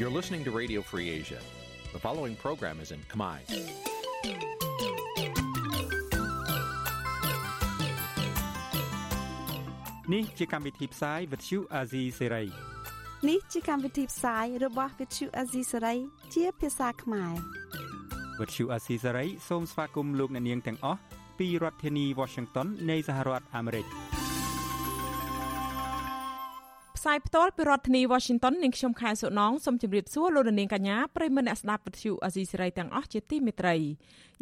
[0.00, 1.40] You're listening to Radio Free Asia.
[1.92, 3.36] The following program is in Khmer.
[10.12, 12.46] នេះជាកម្មវិធីផ្សាយ Vuthu Azizi Serai
[13.28, 15.98] នេះជាកម្មវិធីផ្សាយរបស់ Vuthu Azizi Serai
[16.34, 17.34] ជាភាសាខ្មែរ
[18.38, 21.00] Vuthu Azizi Serai សូមស្វាគមន៍លោកអ្នកនាងទាំងអស់
[21.38, 23.86] ពីរដ្ឋធានី Washington នៃសហរដ្ឋអាមេរិក
[27.02, 33.76] ផ្សាយផ្ទាល់ពីរដ្ឋធានី Washington នាងខ្ញុំខែសុណងសូមជម្រាបសួរលោកនាងកញ្ញាប្រិយមិត្តអ្នកស្ដាប់វិទ្យុអាស៊ីសេរីទាំងអស់ជាទីមេត្រី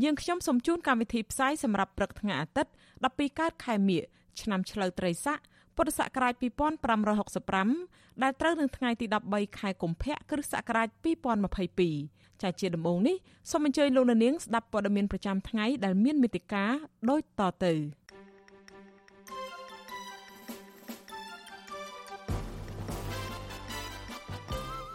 [0.03, 2.71] យើងខ្ញុំសូមជូនកម្មវិធីផ្សាយសម្រាប់ព្រឹកថ្ងៃអាទិត្យ
[3.05, 4.03] 12កើតខែមិញ
[4.41, 5.39] ឆ្នាំឆ្លូវត្រីស័ក
[5.77, 6.35] ពុទ្ធសករាជ
[7.49, 10.89] 2565ដែលត្រូវនឹងថ្ងៃទី13ខែកុម្ភៈគ្រិស្តសករាជ
[11.65, 13.17] 2022ចាជាដំបូងនេះ
[13.51, 16.73] សូមអញ្ជើញលោកនាងស្ដាប់ព័ត៌មានប្រចាំថ្ងៃដែលមានមេតិការ
[17.11, 17.75] ដូចតទៅ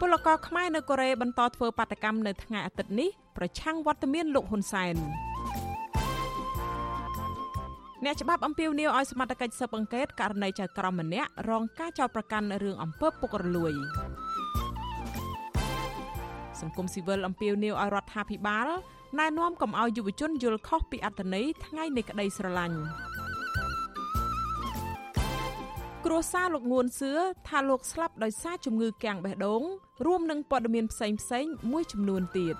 [0.04, 4.96] ពលករខ្មែរនៅកូរ៉េបន្តធ្វើបាតកម្មនៅថ្ងៃអាទិត្យនេះប្រឆាំងវត្តមានលោកហ៊ុនសែន
[8.04, 13.72] អ្នកច្បាប់អំពាវនាវឲ្យសមត្ថកិច្ចស៊ើបអង្កេតករណីចៅក្រមម្នាក់រងការចោទប្រកាន់រឿងអំពើពុករលួយ
[16.60, 18.68] សង្គមស៊ីវិលអំពាវនាវឲ្យរដ្ឋាភិបាល
[19.18, 22.78] ណែនាំកុំឲ្យយុវជនយល់ខុសពីអត្តន័យថ្ងៃនៃក្តីស្រឡាញ់
[26.04, 27.12] គ្រួសារលោកងួនសឿ
[27.48, 29.62] ថាលោកស្លាប់ដោយសារជំងឺគាំងបេះដូង
[30.06, 32.56] រួមនឹងព័ត៌មានផ្សេងផ្សេងមួយចំនួនទៀត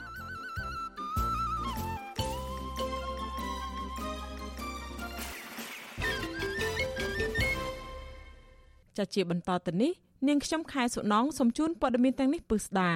[8.97, 9.93] ចាជាបន្តទៅនេះ
[10.29, 12.93] នាងខ្ញុំខែសុណងសូមជូនព័ត៌មានទាំងនេះពឹស្ដា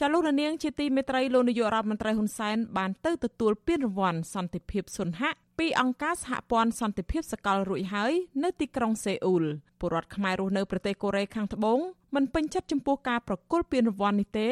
[0.00, 8.12] ចាលោកនាងជាទីមេត្រីលោកនាយករដ្ឋមន្ត្រីហ៊ុនសែនបានទៅទទួលពានរង្វាន់សន្តិភាពសុនហៈ ពីអង្គការសហព័ន្ធសន្តិភាពសកលរួចហើយ
[8.44, 9.44] នៅទីក្រុងសេអ៊ូល
[9.80, 11.78] ពលរដ្ឋខ្មែររស់នៅប្រទេសកូរ៉េខាងត្បូង
[12.14, 14.48] មិនពេញចិត្តចំពោះការប្រគល់ពានរង្វាន់នេះទេ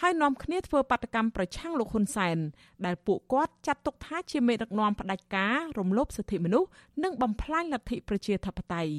[0.00, 2.38] ហើយនាំគ្នាធ្វើបាតកម្មប្រឆាំងលោកហ៊ុនសែន
[2.86, 6.68] ដែលពួកគាត់ចាត់ទុកថាជាមេដឹកនាំផ្ដាច់ការរំលោភសិទ្ធិមនុស្ស
[7.04, 8.92] និងបំផ្លាញលទ្ធិប្រជាធិបតេយ្យ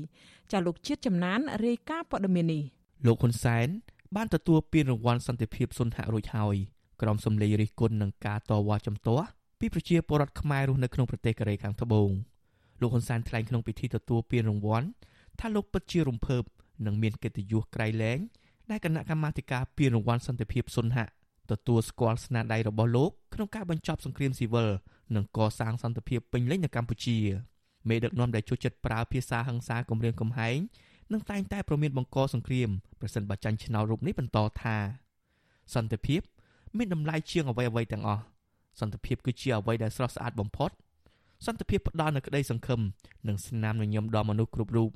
[0.51, 2.63] ចាលោកជាតិចំណានរាយការណ៍ព័ត៌មាននេះ
[3.05, 3.67] លោកហ៊ុនសែន
[4.15, 6.55] បានទទួលពានរង្វាន់សន្តិភាពសុនហៈរួចហើយ
[7.01, 9.27] ក្រុមសម្លេងរិះគន់នឹងការតវ៉ាចំទាស់
[9.59, 12.09] ពីប្រជាពលរដ្ឋខ្មែររស់នៅក្នុងប្រទេសកូរ៉េខាងត្បូង
[12.81, 14.87] លោកហ៊ុនសែនថ្លែងក្នុងពិធីទទួលពានរង្វាន់
[15.39, 16.43] ថាលោកពិតជារំភើប
[16.85, 18.19] និងមានកិត្តិយសក្រៃលែង
[18.69, 21.05] ដែលគណៈកម្មាធិការពានរង្វាន់សន្តិភាពសុនហៈ
[21.51, 24.69] ទទួលស្គាល់ស្នាដៃរបស់លោកក្នុងការបញ្ចប់សង្គ្រាមស៊ីវិល
[25.15, 27.17] និងកសាងសន្តិភាពពេញលេញនៅកម្ពុជា
[27.89, 30.57] មេដឹកនាំដែលចូលចិត្តប្រើភាសាហិង្សាគំរាមកំហែង
[31.13, 32.69] និងតែងតែប្រមានបង្កសង្គ្រាម
[32.99, 34.77] ប្រសិនបើចាញ់ឆ្នោតរូបនេះបន្តថា
[35.75, 36.21] សន្តិភាព
[36.77, 38.23] មានតម្លៃជាងអ្វីអ្វីទាំងអស់
[38.79, 40.71] សន្តិភាពគឺជាអ្វីដែលស្រស់ស្អាតបំផុត
[41.45, 42.79] សន្តិភាពផ្ដល់នូវក្តីសង្ឃឹម
[43.27, 44.89] និងស្នាមញញឹមដល់មនុស្សគ្រប់រូប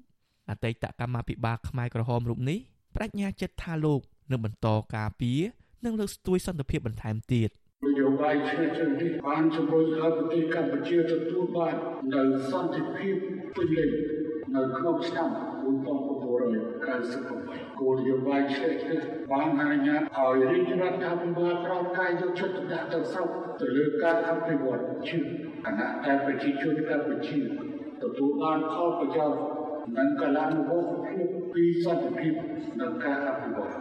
[0.49, 2.59] អតីតកម្មាភិបាលខ្មែរក្រហមរូបនេះ
[2.95, 5.39] បញ្ញាចិត្តថាលោកនឹងបន្តការពារ
[5.85, 7.49] និងលើកស្ទួយសន្តិភាពបន្ថែមទៀត
[7.85, 11.75] នយោបាយឆ្នើជំនេះបានជំរុញឲ្យប្រទេសកម្ពុជាទទួលបាន
[12.13, 13.15] នូវសន្តិភាព
[13.55, 13.89] ពេញលេញ
[14.55, 15.29] នៅក្នុងឆ្នាំ
[17.70, 18.99] 1998 គោលនយោបាយឆ្នើនេះ
[19.31, 23.29] បានអនុញ្ញាតឲ្យរាជរដ្ឋាភិបាលប្រកកាយយកចិត្តទុកដាក់ទៅស្រុក
[23.61, 25.17] ទៅលើការអភិវឌ្ឍជា
[25.65, 27.39] គណៈតែប្រជាជនកម្ពុជា
[28.03, 29.39] ទទួលបានផលប្រយោជន៍
[29.97, 32.33] និងកលានុវត្តភាពពីសន្តិភាព
[32.81, 33.71] និងការអភិវឌ្ឍ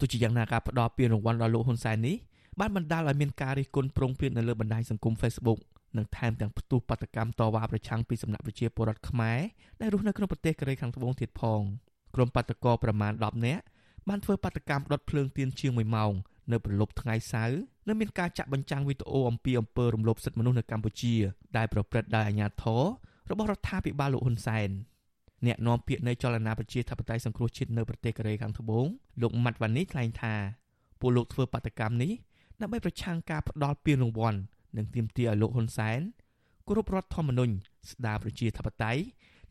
[0.00, 2.16] ទោះជាយ៉ាងណាការផ្ដល់ពានរង្វាន់ដល់លោកហ៊ុនសែននេះ
[2.60, 5.58] បានបណ្ដាលឲ្យមានការរិះគន់ប្រងព្រាតនៅលើបណ្ដាញសង្គម Facebook
[5.96, 9.38] និងថែមទាំងផ្ទុះបាតកម្មតវ៉ាប្រឆាំងពីសំណាក់ប្រជាពលរដ្ឋខ្មែរ
[9.80, 11.62] ដែលរស់នៅក្នុងប្រទេសកូរ៉េខាងត្បូងទៀតផង
[12.14, 13.62] ក្រុមបាតកោប្រមាណ10នាក់
[14.08, 16.12] បានធ្វើបាតកម្មដុតភ្លើងទៀនជាង1ម៉ោង
[16.52, 21.14] នៅប្រលប់ថ្ងៃសៅរ៍និងមានការចាក់បញ្ចាំងវីដេអូអំពីអំពើរំលោភសិទ្ធិមនុស្សនៅកម្ពុជា
[21.56, 22.82] ដែលប្រព្រឹត្តដោយអាជ្ញាធរ
[23.30, 24.68] របស់រដ្ឋាភិបាលលោកហ៊ុនសែន
[25.46, 28.86] អ្នកនាំពាក្យនៃចលនាប្រជាធិបតេយ្យសង្គ្រោះជាតិនៅប្រទេសកូរ៉េខាងត្បូង
[29.22, 30.34] លោកម៉ាត់វ៉ានីថ្លែងថា
[31.00, 32.12] ពួកលោកធ្វើបាតកម្មនេះ
[32.60, 34.38] ដើម្បីប្រឆាំងការផ្ដាល់ពានរង្វាន់
[34.76, 36.00] និងទាមទារឲ្យលោកហ៊ុនសែន
[36.66, 37.52] គោរពរដ្ឋធម្មនុញ្ញ
[37.90, 39.02] ស្ដារប្រជាធិបតេយ្យ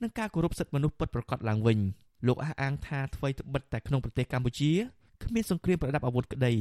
[0.02, 1.80] និងការគោរពសិទ្ធិមនុស្សពិតប្រាកដឡើងវិញ
[2.27, 4.73] លោកអះអាងថាអ្វីត្បិតតែក្នុងប្រទេសកម្ពុជា
[5.25, 6.53] គ្មានសង្គ្រាមប្រដាប់អាវុធក្តី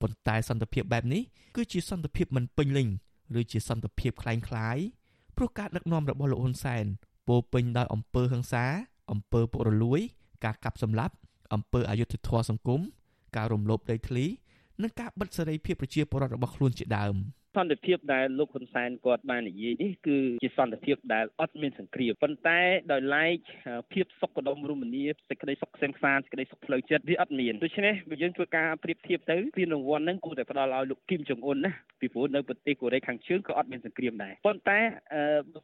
[0.00, 1.22] ប៉ុន្តែសន្តិភាពបែបនេះ
[1.56, 2.88] គឺជាសន្តិភាពមិនពេញលេញ
[3.40, 4.82] ឬជាសន្តិភាពคล้ายៗ
[5.36, 6.84] ព្រោះការដឹកនាំរបស់លោកហ៊ុនសែន
[7.28, 8.64] ពោពេញដោយអំពើហិង្សា
[9.12, 10.00] អំពើពុករលួយ
[10.44, 11.14] ការកាប់សម្លាប់
[11.54, 12.80] អំពើអយុត្តិធម៌សង្គម
[13.36, 14.24] ការរំលោភដីធ្លី
[14.82, 17.14] និងការបិទសេរីភាពប្រជាពលរដ្ឋរបស់ខ្លួនជាដើម។
[17.55, 22.59] ។សន្តិភាពដែលលោកហ៊ុនសែនគាត់បាននិយាយនេះគឺជាសន្តិភាពដែលអត់មានសង្គ្រាមប៉ុន្តែ
[22.91, 23.37] ដោយឡែក
[23.93, 31.71] ភាពសុខដុមរមនាសេចក្តីសុខខ្សែមខ្សានសេចក្តីសុខផ្លូវចិត្តវាអត់មានដូច្នេះបើយើងធ្វើការប្រៀបធៀបទៅពានរង្វាន់ហ្នឹងគួរតែផ្ដល់ឲ្យលោកគីមចុងអ៊ុនណា
[32.01, 34.79] ពីព្រោះនៅប្រទេសកូរ៉េខាងជើងក៏អត់មានសង្គ្រាមដែរប៉ុន្តែ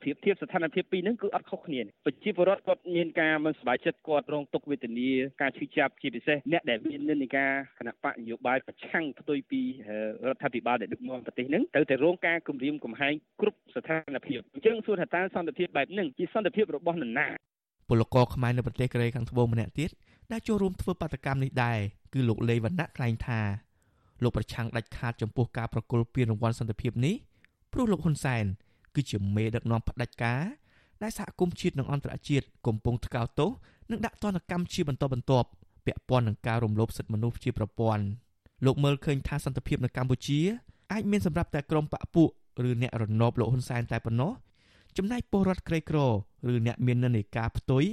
[0.02, 5.10] ប្រៀបធៀបស្ថានភាពពីរហ្នឹងគឺអត់ខុសគ្នាប្រជាពលរដ្ឋគាត់មានការមិនសប្បាយចិត្តគាត់រងទុក្ខវេទនា
[5.42, 9.62] ការឈឺចាប់ជាពិសេសអ្នកដែលមាននិន្នាការគណៈបកនយោបាយប្រឆាំងផ្ទុយពី
[10.28, 17.28] រដ្ឋាភិបាលដែលដឹកនាំប្រទេសហ្នឹងត្រូវតែរងការគំរាមកំហែងគ្រប់ស្ថានភាពអញ្ចឹងសួរថាតើសន្តិភាពបែបហ្នឹងជាសន្តិភាពរបស់នរណា
[17.90, 19.90] ពលករខ្មែរនៅប្រទេសកូរ៉េខាងត្បូងម្នាក់ទៀត
[20.32, 21.80] ដែលចូលរួមធ្វើបាតកម្មនេះដែរ
[22.14, 23.40] គឺលោកលេវណ្ណៈថ្លែងថា
[24.24, 27.16] លោកប្រឆាំងដាច់ខាតចំពោះការប្រគល់ពានរង្វាន់សន្តិភាពនេះ
[27.74, 28.46] ព្រោះលោកហ៊ុនសែន
[28.96, 30.44] គឺជាមេដឹកនាំផ្ដាច់ការ
[31.04, 33.50] ដែលសហគមន៍ជាតិនិងអន្តរជាតិកំពុងថ្កោលទោស
[33.92, 35.48] និងដាក់ទណ្ឌកម្មជាបន្តបន្ទាប់
[35.86, 38.04] ពាក់ព័ន្ធនឹងការរំលោភសិទ្ធិមនុស្សជាប្រព័ន្ធ
[38.66, 40.40] លោកមើលឃើញថាសន្តិភាពនៅកម្ពុជា
[40.94, 42.30] អាចមានសម្រាប់តែក្រុមបកពួក
[42.70, 44.32] ឬអ្នករណបលោកហ៊ុនសែនតែប៉ុណ្ណោះ
[44.98, 45.98] ចំណែកពលរដ្ឋក្រីក្រ
[46.52, 47.84] ឬអ្នកមាននិន្នាការផ្ទុយ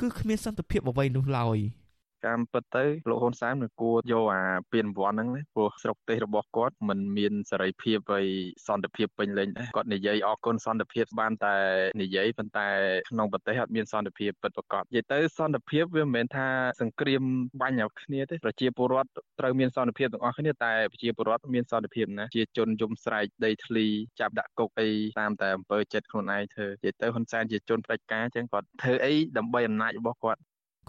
[0.00, 1.58] គឺគ្មានសន្តិភាពអ្វីនោះឡើយ។
[2.26, 8.26] តាមពិតទៅលោកហ៊ុនសែនមិនគួរយកអាពានរង្វាន់ហ្នឹងព្រោះស្រុកទេសរបស់គាត់មិនមានសេរីភាពហើយ
[8.68, 11.56] សន្តិភាពពេញលេញដែរគាត់និយាយអរគុណសន្តិភាពបានតែ
[12.02, 12.68] និយាយប៉ុន្តែ
[13.10, 16.48] ក្នុងប្រទេសអត់មានសន្តិភាពពិតប្រាកដនិយាយទៅសន្តិភាពវាមិនមែនថា
[16.80, 17.22] សង្គ្រាម
[17.60, 23.86] បាញ់ឲ្យគ្នាទេប្រជាពលរដ្ឋត្រូវមានសន្តិភាពទាំងអស់គ្នាតែប្រជាពលរដ្ឋមានសន្តិភាពណាជាជនយំស្រែកដីធ្លី
[24.20, 24.90] ចាប់ដាក់គុកអី
[25.20, 30.40] តាមតែអំពើចិត្តខ្លួនឯងធ្វើនិយាយទៅហ៊ុនសែនជាជនផ្ដាច់ការអញ្ចឹងគាត់ធ្វើអីដើម្បីអំណាចរបស់គាត់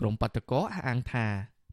[0.02, 1.26] ក្រមបាតកោអះអាងថា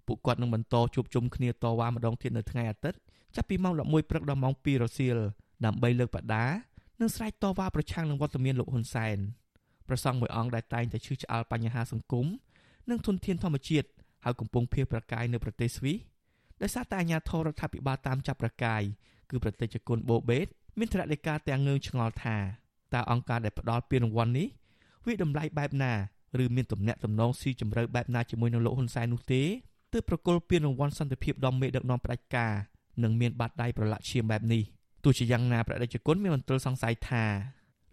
[0.07, 2.99] ពួកគាត់នឹងបន្តជួបជុំគ្នាតវ៉ាម្ដងទៀតនៅថ្ងៃអាទិត្យ
[3.37, 5.17] ចាប់ពីម៉ោង11ព្រឹកដល់ម៉ោង2រសៀល
[5.65, 6.47] ដើម្បីលើកបដា
[7.01, 9.19] និងស្រែកតវ៉ាប្រឆាំងនឹងវត្តមានលោកហ៊ុនសែន
[9.89, 12.27] ប្រសង់មួយអង្គដែលតែងតែឈឺឆ្អាលបញ្ហាសង្គម
[12.91, 13.89] និងធនធានធម្មជាតិ
[14.25, 15.99] ហើយកំពុងភៀសប្រកាយនៅប្រទេសស្វីស
[16.63, 18.83] ដោយសារតែអាញាធររដ្ឋាភិបាលតាមចាប់ប្រកាយ
[19.31, 20.47] គឺប្រតិជនគុណបូបេត
[20.79, 22.37] មានថ្នាក់លេខាទាំងងើងឆ្ងល់ថា
[22.95, 24.49] តើអង្គការដែលផ្ដល់ពានរង្វាន់នេះ
[25.07, 25.93] វាតម្លៃបែបណា
[26.43, 29.43] ឬមានទំនាក់ទំនងស៊ីជម្រៅបែបណាជាមួយនឹងលោកហ៊ុនសែននោះទេ
[29.93, 32.53] ទើបប្រគល់ពានរង្វាន់សន្តិភាពដល់មេដឹកនាំផ្ដាច់ការ
[33.03, 34.63] និងមានបាតដៃប្រឡាក់ឈាមបែបនេះ
[35.05, 37.25] ទោះជាយ៉ាងណាប្រតិជនគុណមានមន្ទិលសង្ស័យថា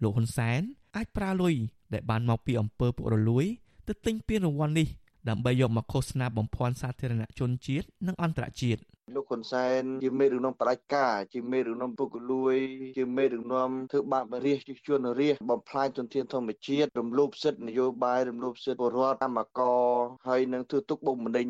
[0.02, 0.62] លោកហ៊ុនសែន
[0.96, 1.56] អាចប្រើលុយ
[1.94, 3.46] ដែលបានមកពីអំពើពុករលួយ
[3.88, 4.88] ទៅទិញពានរង្វាន់នេះ
[5.30, 8.82] ដើម្បីយកមកឃោសនាបំភាន់សាធារណជនជាតិនិងអន្តរជាតិ
[9.14, 12.56] លោកហ៊ុនសែនជាមេដឹកនាំផ្ដាច់ការជាមេដឹកនាំពុករលួយ
[12.98, 19.86] ជាមេដឹកនាំធ្វើបាបរាជជាជនរាជបំផ្លាញទុនធានធម្មជាតិរំលោភសិទ្ធិនយោបាយរំលោភសិទ្ធិពលរដ្ឋកម្មករ
[20.28, 21.48] ហើយនឹងធ្វើទុកបុកម្នេញ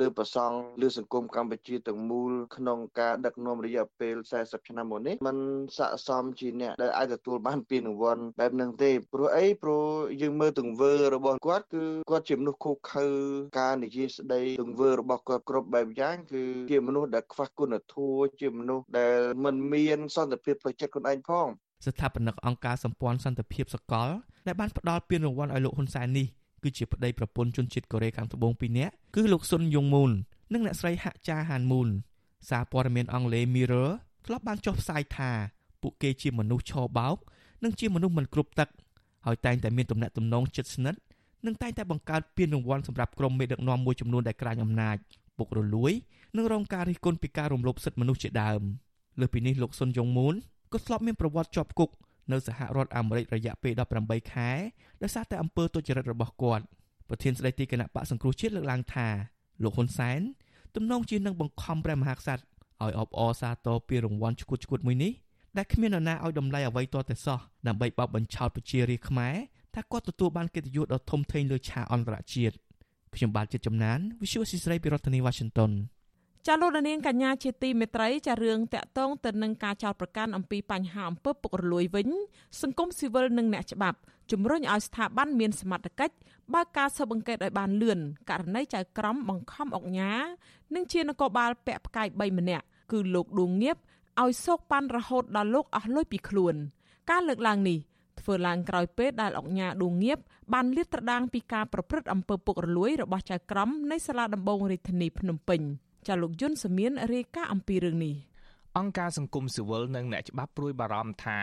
[0.00, 5.36] លើប្រសង់លើសង្គមកម្ពុជាទាំងមូលក្នុងការដឹកនាំរយៈពេល40ឆ្នាំមកនេះมัน
[5.78, 9.84] ស័កសមជាអ្នកដែលអាចទទួលបានពានរង្វាន់បែបហ្នឹងទេព្រោះអីព្រោះ
[10.22, 13.08] យើងមើលទង្វើរបស់គាត់គឺគាត់ជាមនុស្សខុសខើ
[13.60, 21.46] ការនិយាយស្ដីទង្វើរបស់គាត់គ្រប់បែបយ៉ាងគឺជាមនុស្សដែលខ្វះគុណធម៌ជាមនុស្សដែលមិនមានសន្តិភាពផ្លូវចិត្តខ្លួនឯងផង
[21.86, 24.08] ស្ថាបនិកអង្គការសម្ព័ន្ធសន្តិភាពសកល
[24.46, 26.26] ដែលបានផ្ដល់ពានរង្វាន់ឲ្យលោកហ៊ុនសែននេះ
[26.62, 30.10] គឺជាប្តីប្រពន្ធជនជាតិកូរ៉េខាងត្បូង2នាក់គឺលោកស៊ុនយងមូន
[30.52, 31.88] និងអ្នកស្រីហាក់ចាហានមូន
[32.50, 33.90] សារព័ត៌មានអង់គ្លេស Mirror
[34.26, 35.30] ធ្លាប់បានចុះផ្សាយថា
[35.82, 37.16] ពួកគេជាមនុស្សឆោបោក
[37.64, 38.68] និងជាមនុស្សមិនគ្រប់ទឹក
[39.26, 41.00] ហើយតែងតែមានទំនាក់ទំនងជិតស្និទ្ធ
[41.46, 44.96] និងតែងតែបង្កើតពានរង្វាន់សម្រាប់ក្រុមមេដឹកនាំមួយចំនួនដែលក្រាញអំណាច
[45.38, 45.92] ពុករលួយ
[46.36, 48.62] និងរងការរិះគន់ពីការរំលោភសិទ្ធិមនុស្សជាដើម
[49.20, 50.34] លើសពីនេះលោកស៊ុនយ៉ុងមូន
[50.72, 51.90] ក៏ធ្លាប់មានប្រវត្តិជាប់គុក
[52.32, 54.50] នៅសហរដ្ឋអាមេរិករយៈពេល18ខែ
[55.02, 56.64] ដោយសារតែអំពើទុច្ចរិតរបស់គាត់
[57.08, 59.08] ប្រធានស្ដីទីគណៈបកសង្គ្រោះជាតិលើកឡើងថា
[59.62, 60.20] លោកហ៊ុនសែន
[60.76, 62.42] ទំនងជានឹងបង្ខំព្រះមហាក្សត្រ
[62.82, 65.12] ឲ្យអបអរសាទរពីរង្វាន់ឈ្គួតឈ្គួតមួយនេះ
[65.56, 69.34] ដែលគ្មាននរណាឲ្យតម្លៃអ្វីទាល់តែសោះដើម្បីបោកបញ្ឆោតប្រជារាស្ត្រខ្មែរ
[69.74, 72.54] ថាគាត់ទទួលបានកិត្តិយសដ៏ធំធេងលើឆាកអន្តរជាតិ
[73.14, 75.72] ខ្ញុំបាទជាចំណាន Visual ស៊ីស្រីពីរដ្ឋធានី Washington
[76.46, 82.08] ចាលោកនាងកញ្ញាជាទីមេត្រីចារឿងតាក់ទងទៅនឹងការចោទប្រកាន់អំពីបញ្ហាអំពើពុករលួយវិញ
[82.60, 83.98] សង្គមស៊ីវិលនិងអ្នកច្បាប់
[84.30, 86.14] ជំរុញឲ្យស្ថាប័នមានសមត្ថកិច្ច
[86.54, 87.98] បើកការស៊ើបអង្កេតឲ្យបានលឿន
[88.30, 90.12] ករណីចៅក្រមបង្ខំអុកញ៉ា
[90.74, 93.76] និងជានគរបាលពាក់ផ្កាយ3ម្នាក់គឺលោកឌួងងៀប
[94.22, 96.54] ឲ្យសោកប៉ាន់រហូតដល់លោកអស់លុយពីខ្លួន
[97.10, 97.78] ការលើកឡើងនេះ
[98.20, 100.18] ធ្វើឡើងក្រោយពេលដែលអុកញ៉ាឌួងងៀប
[100.52, 105.62] បានលាតត្រដាងពីការប្រព្រឹត្តអំពើពុករលួយរបស់ចៅក្រមនៃសាលាដំបងរាជធានីភ្នំពេញ។
[106.08, 108.14] ចាលោកយុនសមៀនរាយការណ៍អំពីរឿងនេះ
[108.78, 111.40] អង្គការសង្គមស៊ីវិលនិងអ្នកច្បាប់ព្រួយបារម្ភថា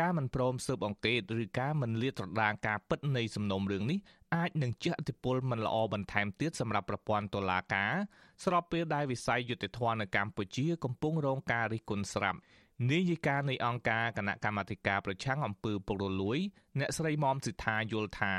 [0.00, 3.98] ការមិនព្រមស៊ើបអង្កេតឬការមិនលាតត្រដាងការពិតនៃសំណុំរឿងនេះ
[4.34, 7.92] អាចនឹងជះឥទ្ធិពលមិនល្អបន្ថែមទៀតសម្រាប់ប្រព័ន្ធតុលាការ
[8.44, 12.38] ស្របពេលដែលវិស័យយុតិធម៌នៅកម្ពុជាកំពុងរងការរិះគន់ស្រាប់
[12.90, 16.38] នាយិកានៃអង្គការគណៈកម្មាធិការប្រឆាំងអំពើពុករលួយ
[16.78, 18.34] អ្នកស្រីមុំសិដ្ឋាយល់ថា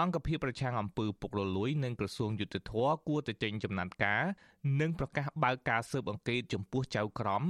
[0.00, 4.22] អង្គភាពប្រឆាំងអំពើពុករលួយនិងក្រសួងយុទ្ធភ័ពគួរតែចេញចំណាត់ការ
[4.80, 7.42] និងប្រកាសបើកការស៊ើបអង្កេតចំពោះចៅក្រម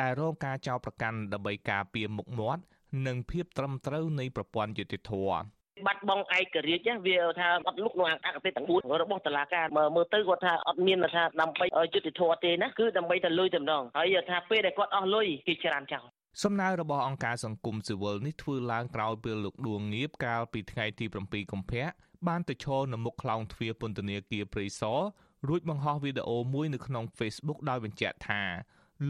[0.00, 2.62] ដែលរងការចោទប្រកាន់ដើម្បីការពារមុខមាត់
[3.06, 5.40] និងភាពត្រឹមត្រូវនៃប្រព័ន្ធយុត្តិធម៌
[5.86, 16.04] បាត់បង់ឯករាជ្យវាថាអត់លុកក្នុងអកតេទាំង4របស់តុលាការមើលទៅគាត់ថាអត់មានថាដើម្បីយុត្តិធម៌ទេណាគឺដើម្បីតែលុយតែម្ដងហើយថាពេលដែលគាត់អស់លុយគេច្រានចោល
[16.42, 21.86] សំណើរបស់អង្គការសង្គមស៊ីវិលនេះធ្វើឡើងក្រោយពេលលោកដួងងៀបកាលពីថ្ងៃទី7កុម្ភៈ
[22.28, 25.00] បានទៅឈរនៅមុខខ្លោងទ្វារពន្ធនាគារព្រៃសរ
[25.48, 28.42] រួចបង្ហោះវីដេអូមួយនៅក្នុង Facebook ដោយបញ្ជាក់ថា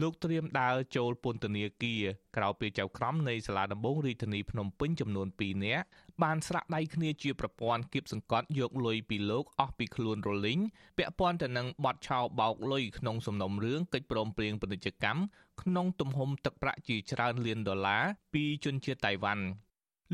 [0.01, 2.03] លោកត្រៀមដើរចូលពន្ធនាគារ
[2.37, 5.85] ក្រោយពេលចៅក្រមនៃសាលាដំបងរាជធានីភ្នំពេញចំនួន2នាក់
[6.23, 10.59] បានស្រាក់ដៃគ្នាជាប្រព័ន្ធគៀបសង្កត់យកលុយពីលោកអស់ពីខ្លួនរលីង
[10.97, 15.21] ពាក់ព័ន្ធទៅនឹងបទឆោបោកលុយក្នុងសំណុំរឿងកិច្ចព្រមព្រៀងពាណិជ្ជកម្ម
[15.61, 19.45] ក្នុងទំហំទឹកប្រាក់ជាច្រើនលានដុល្លារពីជនជាតិតៃវ៉ាន់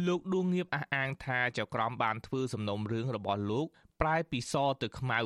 [0.08, 3.66] លោកដួងងៀបអះអាងថាចៅក្រមបានធ្វើសំណុំរឿងរបស់លោក
[4.02, 5.20] ប្រែពីសទៅខ្មៅ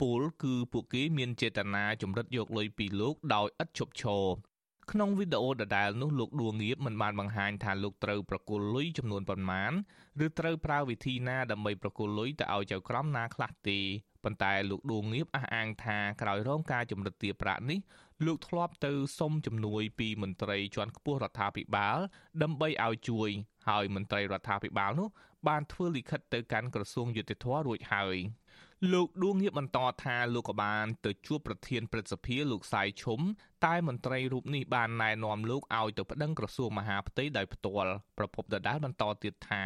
[0.00, 4.24] ពលគឺពួកគេមានចេតនាចម្រិតយកលុយពីលោកដោយឥតឈប់ឈរ
[4.92, 9.72] ក្នុងវីដេអូដដែលនោះលោកដួងងៀបមិនបានបង្ហាញថាលោកត្រូវប្រគល់លុយចំនួនប៉ុន្មាន
[10.26, 13.78] ឬត្រូវប្រើវិធីណាដើម្បីប្រគល់លុយទៅឲ្យចៅក្រមណាខ្លះទេ
[14.24, 17.78] ប៉ុន្តែលោកដួងងៀបអះអាងថាក្រោយរងការចម្រិតទារប្រាក់នេះ
[18.26, 21.98] លោកធ្លាប់ទៅសុំជំនួយពីមន្ត្រីជាន់ខ្ពស់រដ្ឋាភិបាល
[22.42, 23.30] ដើម្បីឲ្យជួយ
[23.68, 25.08] ហើយមន្ត្រីរដ្ឋាភិបាលនោះ
[25.48, 28.16] បានធ្វើលិខិតទៅកាន់ក្រសួងយុតិធធរួចហើយ។
[28.92, 33.20] លោកដួងងៀបបន្តថាលោកក៏បានទៅជួបប្រធានព្រឹទ្ធសភាលោកសាយឈុំ
[33.66, 39.64] តែមន្ត្រីរូបនេះបានណែនាំលោកឲ្យទៅប្តឹងក្រសួងមហាផ្ទៃដោយផ្ទាល់ប្រពន្ធដដែលបន្តទៀតថា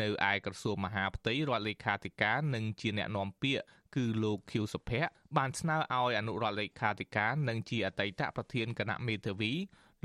[0.00, 3.62] នៅឯក្រសួងមហាផ្ទៃរដ្ឋលេខាធិការនិងជាអ្នកនាំពាក្យ
[3.96, 9.52] គឺលោកខៀវសុភ័ក្របានស្នើឲ្យអនុរដ្ឋលេខាធិការនិងជាអតីតប្រធានគណៈមេធាវី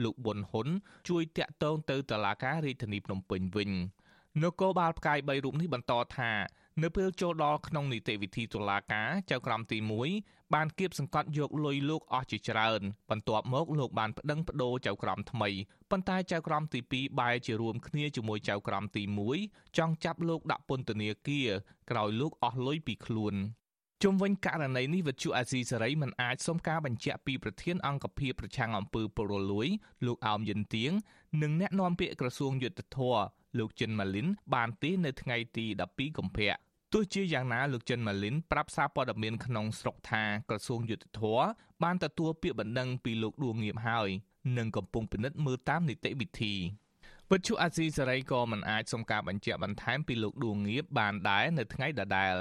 [0.03, 0.67] លោកប៊ុនហ៊ុន
[1.09, 3.71] ជួយតាក់ទងទៅតុលាការរាជធានីភ្នំពេញវិញ
[4.43, 6.31] នគរបាលផ្កាយ3រូបនេះបន្តថា
[6.81, 9.77] នៅពេលចូលដល់ក្នុងនីតិវិធីតុលាការចៅក្រមទី
[10.15, 15.49] 1បានគៀបសង្កត់យកលុយលោកអស់ជាច្រើនបន្ទាប់មកលោកបានប្តឹងប្តូរចៅក្រមថ្មី
[15.91, 19.03] ប៉ុន្តែចៅក្រមទី2បែរជារួមគ្នាជាមួយចៅក្រមទី
[19.39, 21.49] 1ចង់ចាប់លោកដាក់ពន្ធនាគារ
[21.89, 23.35] ក្រោយលោកអស់លុយពីខ្លួន
[24.03, 29.67] ជុំវិញករណីនេះវិទ្យុអាស៊ីសេរីមិនអាចសុំការបញ្ជាក់ពីប្រធានអង្គភិបប្រឆាំងអំពើពុករលួយ
[30.05, 30.91] លោកអោមយិនទៀង
[31.41, 33.17] និងអ្នកនាំពាក្យក្រសួងយុទ្ធភ័ព
[33.57, 36.53] លោកចិនម៉ាលីនបានទេនៅថ្ងៃទី12កុម្ភៈ
[36.95, 41.43] ទោះជាយ៉ាងណាលោកចិនម៉ាលីនប្រាប់សារព័ត៌មានក្នុងស្រុកថាក្រសួងយុទ្ធភ័ព
[41.83, 44.09] បានទទួលពាក្យបណ្ដឹងពីលោកដួងងៀបហើយ
[44.57, 46.53] និងកំពុងពិនិត្យមើលតាមនីតិវិធី
[47.31, 52.35] វិទ្យុអាស៊ីសេរីក៏មិនអាចសុំការបញ្ជាក់បន្ថែមពីលោកដួងងៀបបានដែរនៅថ្ងៃដដែល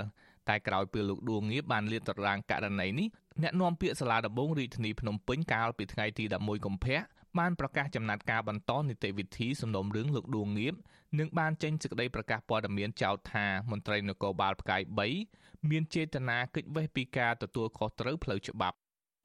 [0.48, 3.08] តែក្រោយពេលលោកដួងងៀបបានលាតត្រដាងករណីនេះ
[3.42, 6.98] អ្នកនាំពាក្យសាលាដំបងរាជធានីភ្នំពេញកាលពីថ្ងៃទី11កុម្ភៈ
[7.38, 10.74] បានប្រកាសចំណាត់ការបន្តនីតិវិធីសំណុំរឿងលោកដួងងៀប
[11.18, 14.82] និងបានចេញសេចក្តីប្រកាសព័ត៌មានចោទថាមន្ត្រីនគរបាលផ្កាយ
[15.26, 18.76] 3មានចេតនាគេចវេះពីការទទួលខុសត្រូវផ្លូវច្បាប់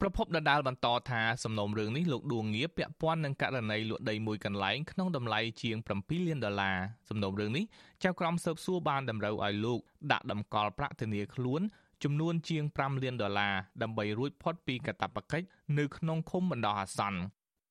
[0.01, 6.77] ប្រពន្ធដដាលបន្តថាសំណុំរឿងនេះលោកដួងងៀបពាក់ព័ន្ធនឹងករណីលក់ដីមួយកន្លែងក្នុងតម្លៃជាង7លានដុល្លារ
[7.09, 7.65] សំណុំរឿងនេះ
[8.03, 9.79] ចៅក្រមស៊ើបសួរបានតម្រូវឲ្យលោក
[10.11, 11.61] ដាក់តម្កល់ប្រាក់ធានាខ្លួន
[12.03, 15.45] ចំនួនជាង5លានដុល្លារដើម្បីរួចផុតពីកាតព្វកិច្ច
[15.77, 17.19] នៅក្នុងឃុំបណ្ដោះអាសន្ន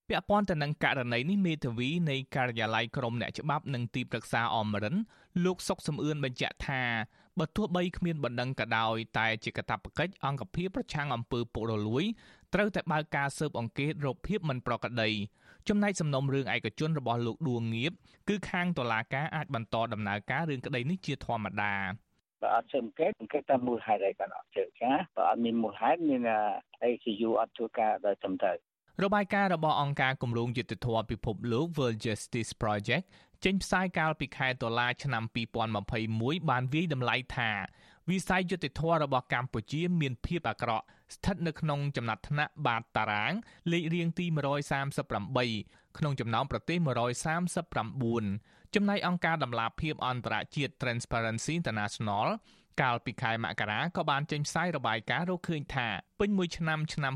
[0.09, 4.97] ពាក់ព័ន្ធទៅនឹងករណីនេះមេធាវីនៃការិយាល័យក្រមអ្នកច្បាប់និងទីប្រឹក្សាអមរិន
[5.45, 6.83] លោកសុកសំអឿនបញ្ជាក់ថា
[7.39, 12.05] បើទោះបីគ្មានបណ្ដឹងក៏ដោយតែជាកាតព្វកិច្ចអង្គភាពប្រឆាំងអំពើពុករលួយ
[12.55, 15.11] ត្រូវតែបើកការស៊ើបអង្កេតរកភាពមិនប្រក្រតី
[15.69, 17.93] ចំណែកសំណុំរឿងឯកជនរបស់លោកដួងងៀប
[18.29, 21.75] គឺខាងតុលាការអាចបន្តដំណើរការរឿងក្តីនេះជាធម្មតា
[22.43, 26.23] បើអត់សង្កេតសង្កេតតាមមូលហេតុអីបានអត់ជឿចាបើអត់មានមូលហេតុមាន
[26.83, 28.57] អីជាយូរអត់ធ្វើការដោយត្រឹមត្រូវ
[29.05, 33.05] របាយការណ៍របស់អង្គការគម្រោងយុត្តិធម៌ពិភពលោក World Justice Project
[33.45, 35.23] ចេញផ្សាយកាលពីខែតុលាឆ្នាំ
[35.87, 37.51] 2021បានវាយតម្លៃថា
[38.11, 40.85] វិស័យយុត្តិធម៌របស់កម្ពុជាមានភាពអាក្រក់
[41.15, 43.33] ស្ថិតនៅក្នុងចំណាត់ថ្នាក់បាតតារាង
[43.73, 44.27] លេខរៀងទី
[45.13, 46.79] 138ក្នុងចំណោមប្រទេស
[47.97, 52.27] 139ចំណែកអង្គការដំឡាភិបអន្តរជាតិ Transparency International
[52.81, 55.89] កាលពីខែមករាក៏បានចេញផ្សាយរបាយការណ៍រកឃើញថា
[56.21, 57.15] ពេញមួយឆ្នាំឆ្នាំ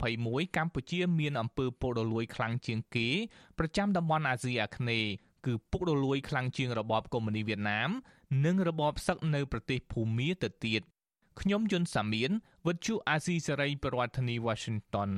[0.00, 3.08] 2021កម្ពុជាមានអំពើពុករលួយខ្លាំងជាងគេ
[3.58, 5.10] ប្រចាំតំបន់អាស៊ីអាគ្នេយ៍
[5.46, 7.90] គឺពុករលួយខ្លាំងជាងរបបកុម្មុយនីសវៀតណាម
[8.44, 10.82] និងរបបសឹកនៅប្រទេសភូមាទៅទៀត
[11.40, 12.30] ខ្ញុំយុនសាមៀន
[12.66, 15.10] វិទ្យុអាស៊ីសេរីប្រធានាធិបតី Washington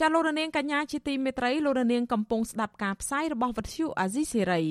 [0.00, 4.62] ចាលោករនាងកញ្ញាជាទីមេត្រីលោករនាងកំពុងស្ដាប់ការផ្សាយរបស់វិទ្យុអាស៊ីសេរី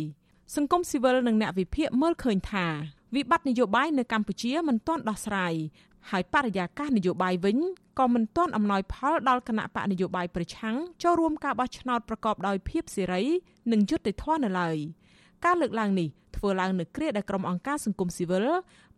[0.56, 2.68] សង្គមស៊ីវិលនិងអ្នកវិភាគមើលឃើញថា
[3.16, 5.54] វិបត្តិនយោបាយនៅកម្ពុជាមិនទាន់ដោះស្រាយ
[6.10, 7.58] ហើយបរិយាកាសនយោបាយវិញ
[8.00, 13.24] ក៏មិនទាន់អំណោយផលដល់គណៈបកនយោបាយប្រឆាំងចូលរួមការបោះឆ្នោតប្រកបដោយភាពសេរី
[13.72, 14.78] និងយុត្តិធម៌នៅឡើយ
[15.46, 18.48] ការលើកឡើងនេះធ្វើឡើងនៅគ្រាដែលក្រុមអង្គការសង្គមស៊ីវិល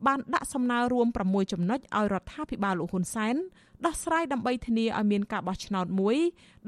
[0.07, 3.35] បានដាក់សំណើរួម6ចំណុចឲ្យរដ្ឋាភិបាលលោកហ៊ុនសែន
[3.85, 6.17] ដោះស្រាយដើម្បីធានាឲ្យមានការបោះឆ្នោតមួយ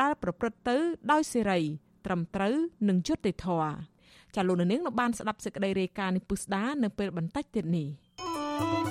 [0.02, 0.78] ដែលប្រព្រឹត្តទៅ
[1.12, 1.60] ដោយសេរី
[2.06, 2.54] ត្រឹមត្រូវ
[2.90, 3.91] និងយុត្តិធម៌
[4.36, 7.88] ចាលោកនាងនៅបានស្ដាប់សេចក្តីរាយការណ៍នេះពុស្ដានៅពេលបន្តិចទៀតនេះ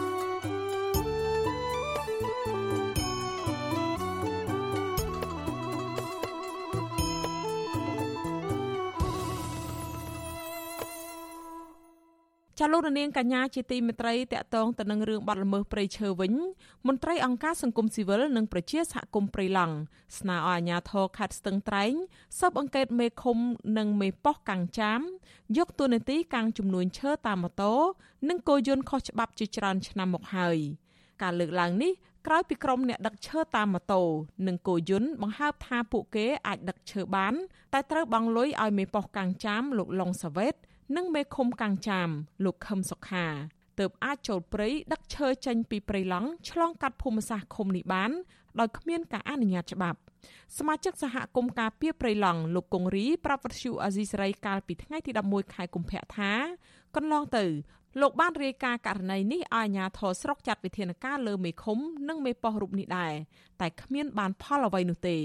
[12.63, 16.33] ។ចាលោករនាងកញ្ញាជាទីមេត្រីតកតងទៅនឹងរឿងបាត់ល្មើសព្រៃឈើវិញ
[16.87, 19.75] មន្ត្រីអង្គការសង្គមស៊ីវិលនិងប្រជាសហគមន៍ព្រៃឡង់
[20.19, 21.93] ស្នើឲ្យអាជ្ញាធរខេត្តស្ទឹងត្រែង
[22.39, 23.39] ស៊ើបអង្កេតមេឃុំ
[23.79, 25.01] និងមេប៉ោះកាំងចាម
[25.57, 27.75] យកតួនាទីកាំងចំនួនឈើតាមម៉ូតូ
[28.29, 30.59] និងគោយន្តខុសច្បាប់ជាច្រើនឆ្នាំមកហើយ
[31.23, 31.93] ការលើកឡើងនេះ
[32.27, 34.03] ក្រោយពីក្រុមអ្នកដឹកឈើតាមម៉ូតូ
[34.47, 37.35] និងគោយន្តបង្ហើបថាពួកគេអាចដឹកឈើបាន
[37.73, 40.55] តែត្រូវបង់លុយឲ្យមេប៉ោះកាំងចាមលោកឡុងសាវ៉េត
[40.97, 42.09] និងមេឃុំកាំងចាម
[42.45, 43.27] លោកខឹមសុខា
[43.79, 48.11] ទើបអាចចូលព្រៃដឹកឈើចេញពីព្រៃឡង់ឆ្លងកាត់ភូមិសាស្ត្រឃុំនេះបាន
[48.61, 49.99] ដោយគ្មានការអនុញ្ញាតច្បាប់
[50.59, 56.33] សមាជិកសហគមន៍ការពីព្រៃឡង់លោកកុងរីប្រាប់វិទ្យុអាស៊ីសេរីកាលពីថ្ងៃទី11ខែកុម្ភៈថា
[56.97, 57.45] កន្លងទៅ
[57.99, 61.79] លោកបានរាយការណ៍ករណីនេះឲ្យអាជ្ញាធរស្រុកចាត់វិធានការលើមេឃុំ
[62.09, 63.15] និងមេប៉ោះរូបនេះដែរ
[63.61, 65.19] តែគ្មានបានផលអ្វីនោះទេ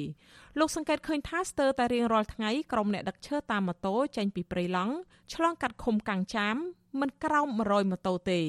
[0.60, 4.94] លោកសង្កេតឃើញថាស្ទើរតែរៀងរាល់ថ្ងៃក្រុមអ្នកដឹកឈើតាមម៉ូតូចេញពីព្រៃឡង់
[5.34, 6.56] ឆ្លងកាត់ឃុំកាំងចាម
[7.00, 8.42] មិនក្រោម100ម៉ូតូទេ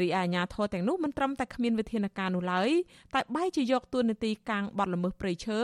[0.00, 2.70] រីឯអាជ្ញាធរទាំងនោះមិនត្រឹមតែគ្មានវិធានការនោះឡើយ
[3.14, 5.60] តែបែរជាយកទួនាទីកាងបាត់ល្មើសព្រៃឈើ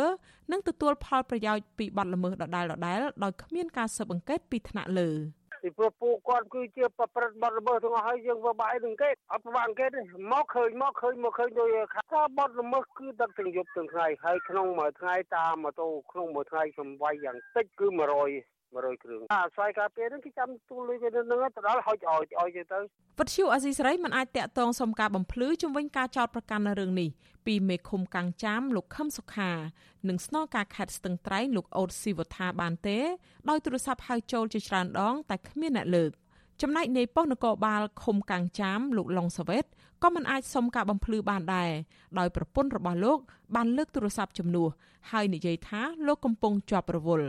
[0.52, 2.68] និងទទួលផលប្រយោជន៍ពីបាត់ល្មើសដដែលៗ
[3.24, 5.10] ដោយគ្មានការស៊ើបអង្កេតពីថ្នាក់លើ។
[5.66, 10.00] ពីព្រោះពួកគាត់គឺជាប្រព្រឹត្តបទល្មើសទាំងអស់ហើយយើងធ្វើបាក់អីនឹងគេអត់ប្រវាក់គេទេ
[10.32, 21.24] មកឃើញមកឃើញមកឃើញដោយថាបទល្មើសគឺដឹកទាំងយប់ទាំងថ្ងៃហើយក្នុងមួយថ្ងៃតាមម៉ូតូក្នុងមួយថ្ងៃខ្ញុំវាយយ៉ាងតិចគឺ100 100គ្រឿងអាស្រ័យការពារហ្នឹងគេចាំទូលុយគេនឹង
[21.56, 22.78] ទៅដល់ហុចឲ្យឲ្យទៅទៅ
[23.18, 27.08] វត្តឈូអាស៊ីសេរីមិនអាចតាក់ទងសុំការបំភ្លឺជំវិញការចោទប្រកាន់នៅរឿងនេះ
[27.46, 29.50] ពីមេឃុំកាំងចាមលោកខឹមសុខា
[30.08, 32.98] និងស្នងការខេត្តស្ទឹងត្រែងលោកអូតស៊ីវថា បានទេ
[33.48, 36.10] ដោយទូរស័ព្ទហៅចូលជាច្រើនដង តែគ្មានអ្នកលើក
[36.62, 39.64] ចំណែកនៃប៉ុស្តិ៍នគរបាលឃុំកាំងចាមលោកឡុងសាវ៉េត
[40.02, 41.70] ក៏មិនអាចសុំការបំភ្លឺបានដែរ
[42.18, 43.18] ដោយប្រពន្ធរបស់លោក
[43.54, 44.68] បានលើកទូរស័ព្ទជំនួស
[45.10, 47.28] ហើយនិយាយថាលោកកំពុងជាប់រវល់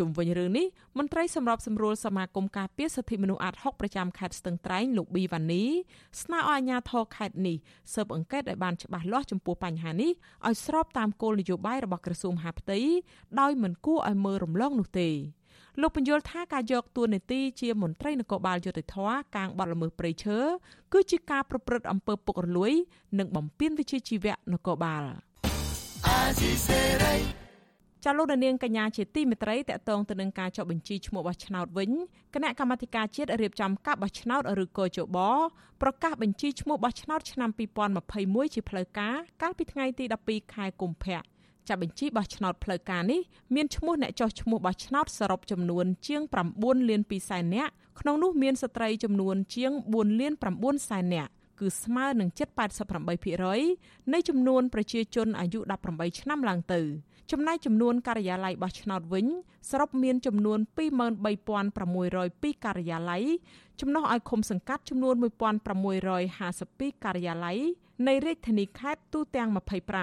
[0.00, 0.66] ជុំវិញរឿងនេះ
[0.98, 5.64] មន្ត្រីសម្របសម្រួលសមាគមការពារសិទ្ធិមនុស្សអាត6ប្រចាំខេត្តស្ទឹងត្រែងលោកប៊ីវ៉ានី
[6.22, 7.56] ស្នើឲ្យអាជ្ញាធរខេត្តនេះ
[7.94, 10.12] ស៊ើបអង្កេតឲ្យបានច្បាស់លាស់ចំពោះបញ្ហានេះ
[10.46, 12.80] ឲ្យស្របតាមគោលនយោបាយរបស់ក្រសួងមហាផ្ទៃ
[13.40, 15.10] ដោយមិនគួរឲ្យមើលរំលងនោះទេ
[15.80, 18.96] លោកបញ្យល់ថាការយកតួនាទីជាមន្ត្រីនគរបាលយុតិធធ
[19.36, 20.38] កាងបាត់ល្មើសព្រៃឈើ
[20.92, 22.72] គឺជាការប្រព្រឹត្តអំពើពុករលួយ
[23.18, 25.04] និងបំពានវិជ្ជាជីវៈនគរបាល
[26.06, 27.39] អាស៊ីសេរី
[28.04, 31.90] ចាលោកនាងកញ្ញាជាទីមេត្រីតកតងទៅនឹងការចុះបញ្ជីឈ្មោះបោះឆ្នោតវិញ
[32.34, 35.18] គណៈកម្មាធិការជាតិរៀបចំការបោះឆ្នោតឬកោជប
[35.82, 37.50] ប្រកាសបញ្ជីឈ្មោះបោះឆ្នោតឆ្នាំ
[38.02, 41.20] 2021ជាផ្លូវការកាលពីថ្ងៃទី12ខែកុម្ភៈ
[41.68, 43.20] ចាប់បញ្ជីបោះឆ្នោតផ្លូវការនេះ
[43.54, 46.22] មានឈ្មោះអ្នកចុះឈ្មោះបោះឆ្នោតសរុបចំនួនជាង
[46.54, 52.48] 9លាន2សែននាក់ក្នុងនោះមានស្ត្រីចំនួនជាង4លាន9សែននាក់គឺស្មើនឹងជិត
[53.30, 55.60] 88%នៃចំនួនប្រជាជនអាយុ
[55.90, 56.82] 18ឆ្នាំឡើងទៅ។
[57.30, 59.26] ចំណែកចំនួនការិយាល័យបោះឆ្នោតវិញ
[59.70, 60.58] សរុបមានចំនួន
[61.80, 63.24] 23602ការិយាល័យ
[63.80, 65.14] ចំណុះឲ្យឃុំសង្កាត់ចំនួន
[65.94, 67.58] 1652ការិយាល័យ
[68.06, 69.48] នៃរាជធានីខេត្តទូទាំង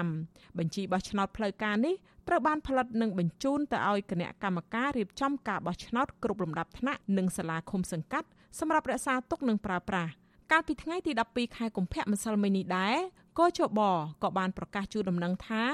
[0.02, 1.94] 25បញ្ជីបោះឆ្នោតផ្លូវការនេះ
[2.28, 10.10] ត្រូវបានផលិតនិងបញ្ជូនទៅឲ្យគណៈកម្មការរៀបចំការបោះឆ្នោតគ្រប់លំដាប់ថ្នាក់និងសាលាឃុំសង្កាត់សម្រាប់រក្សាទុកនិងប្រើប្រាស់
[10.52, 12.96] កាលពីថ្ងៃទី12ខែកុម្ភៈម្សិលមិញនេះដែរ
[13.38, 13.80] កោជប
[14.22, 15.64] ក៏បានប្រកាសជូនដំណឹងថា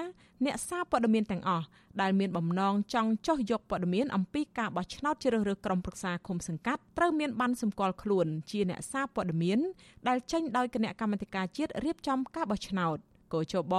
[0.44, 1.66] អ្នកសារព័ត៌មានទាំងអស់
[2.00, 9.59] ដែលមានបំណងចង់ចោះយកព័ត៌មានអំពីការបោះឆ្នោតជ្រើសរើសក្រុមប្រឹក្សាឃុំសង្កាត់ត្រូវមានបានសម្គាល់ខ្លួនជាអ្នកសារព័ត៌មាន
[10.09, 12.96] ដែលចេញដោយគណៈកម្មាធិការជាតិរៀបចំការបោះឆ្នោត
[13.35, 13.74] កោជប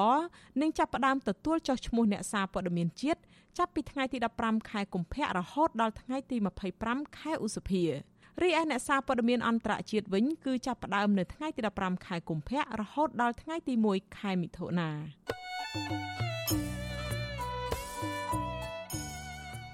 [0.61, 3.19] នឹងចាប់ផ្ដើមទទួលចុះឈ្មោះអ្នកសារព័ត៌មានជាតិ
[3.57, 6.37] ចាប់ពីថ្ងៃទី15ខែកុម្ភៈរហូតដល់ថ្ងៃទី
[6.77, 7.83] 25ខែឧសភា
[8.41, 14.89] រីឯអ្នកសារព័ត៌មានអន្តរជាតិវិញគឺចាប់ផ្ដើមនៅថ្ងៃទី15ខែកុម្ភៈរហូតដល់ថ្ងៃទី1ខែមិថុនា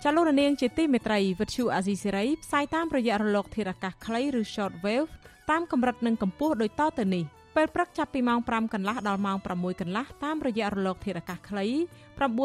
[0.03, 5.11] ចលនានាងជាទីមេត្រីវិទ្យុអាស៊ីសេរីផ្សាយតាមរយៈរលកធារកាសខ្លីឬ short wave
[5.49, 11.67] តាមកម្រិតនិងកម្ពស់ដូចតទៅនេះពេលព្រឹកចាប់ពីម៉ោង5កន្លះដល់ម៉ោង6កន្លះតាមរយៈរលកធារកាសខ្លី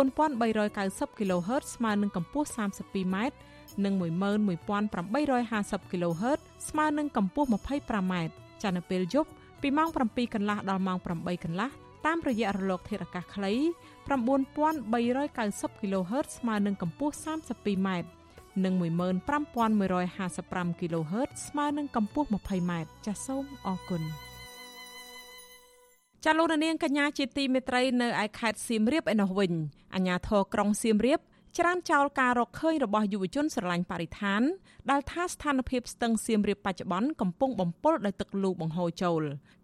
[0.06, 3.16] 9390 kHz ស្មើនឹងកម្ពស់ 32m
[3.84, 3.94] និង
[4.72, 8.14] 11850 kHz ស្មើនឹងកម្ពស់ 25m
[8.62, 9.30] ចានៅពេលយប់
[9.62, 11.70] ពីម៉ោង7កន្លះដល់ម៉ោង8កន្លះ
[12.06, 13.52] តាមរយៈរលកធារកាសខ្លី
[14.06, 17.88] 9390 kHz ស្មើនឹងកម្ពស់ 32m
[18.64, 22.72] និង15155 kHz ស្មើនឹងកម្ពស់ 20m
[23.06, 24.02] ចាសសូមអរគុណ
[26.24, 29.52] ចាលោកនាងកញ្ញាជាទីមេត្រីនៅឯខេត្តសៀមរាបឯណោះវិញ
[29.94, 31.20] អាជ្ញាធរក្រុងសៀមរាប
[31.58, 34.42] ច្រានចោលការរកឃើញរបស់យុវជនស្រឡាញ់បរិស្ថាន
[34.90, 39.22] ដែលថាស្ថានភាពស្ទឹងសៀមរាបបច្ចុប្បន្នកំពុងបំពុលដោយទឹកលូបង្ហូរចូល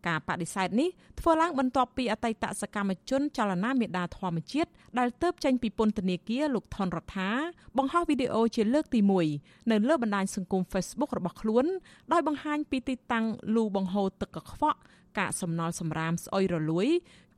[0.09, 0.88] ការបដិសេធនេះ
[1.20, 7.31] ធ្វើឡើងបន្ទាប់ពីអតីតសកម្មជនចលនាមេដាធម្មជាតិដែលទៅចេញពីពន្ធនាគារលោកថនរដ្ឋា
[7.78, 9.00] បង្ហោះវីដេអូជាលើកទី
[9.37, 11.64] 1នៅលើបណ្ដាញសង្គម Facebook របស់ខ្លួន
[12.12, 14.78] ដោយបង្ហាញពីទីតាំងលូបង្ហូរទឹកកខ្វក់
[15.18, 16.88] កាកសំណល់សម្រាមស្អុយរលួយ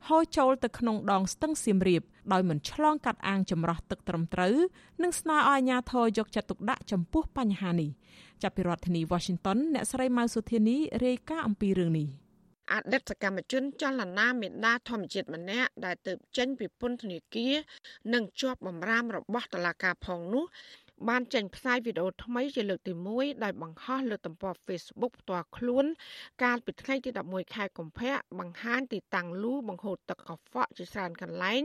[0.07, 2.01] ហូរចូលទៅក្នុងដងស្ទឹងសៀមរាប
[2.33, 4.55] ដោយមិនឆ្លងកាត់អាងចម្រោះទឹកត្រឹមត្រូវ
[5.03, 7.89] និងស្នើឲ្យអាជ្ញាធរយកចិត្តទុកដាក់ចំពោះបញ្ហានេះ
[8.43, 12.07] ចាប់ពីរដ្ឋធានី Washington អ្នកស្រីម៉ៅសុធានីរាយការណ៍អំពីរឿងនេះ
[12.71, 17.55] អតីតសកម្មជនចលនាមេដាធម្មជាតិម្នាក់ដែលទៅចេញពីពន្ធនាគារ
[18.13, 20.45] និងជាប់បំរាមរបស់តុលាការផងនោះ
[21.09, 25.85] បានចេញផ្សាយវីដេអូថ្មីជាលើកទី1ដោយបង្ហោះលើទំព័រ Facebook ផ្ទាល់ខ្លួន
[26.43, 31.61] កាលពីថ្ងៃទី11ខែកុម្ភៈបង្ហាញទីតាំងលូបង្ហូរទឹកកខ្វក់ជាច្រើនកន្លែង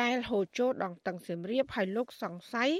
[0.00, 2.70] ដែលហូរចូលដងតឹងសៀមរាបហើយលោកសង្ស័យ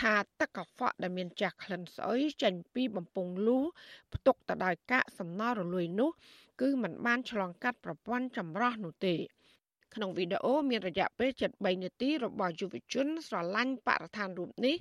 [0.00, 3.58] ថាទឹកកខ្វក់ដែលមានចាស់ក្លិនស្អុយចេញពីបំពង់លូ
[4.14, 6.10] ផ្ទុកទៅដោយកាកសំណល់រលួយនោះ
[6.60, 9.14] គឺมันបានឆ្លងកាត់ប្រព័ន្ធចម្រោះនោះទេ
[9.94, 14.76] ក្នុងវីដេអូមានរយៈពេល73នាទីរបស់យុវជនស្រឡាញ់បរិស្ថានរូបនេះ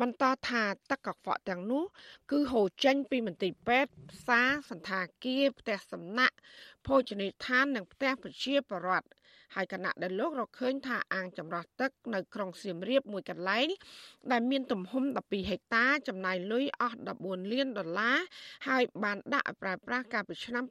[0.00, 1.84] បន្តថាទឹកកខ្វក់ទាំងនោះ
[2.30, 6.36] គឺហូរចេញពីមន្ទីរពេទ្យផ្សារសន្តាគារផ្ទះសំណាក់
[6.86, 9.08] ភោជនីយដ្ឋាននិងផ្ទះប្រជាពលរដ្ឋ
[9.54, 13.68] ហើយគណៈដែលលោករកឃើញថាអាងចម្រោះទឹកនៅក្រុងសៀមរាបមួយកន្លែង
[14.32, 18.18] ដែលមានទំហំ12ហិកតាចំណាយលុយអស់14លានដុល្លារ
[18.68, 20.64] ហើយបានដាក់ឲ្យប្រើប្រាស់កាលពីឆ្នាំ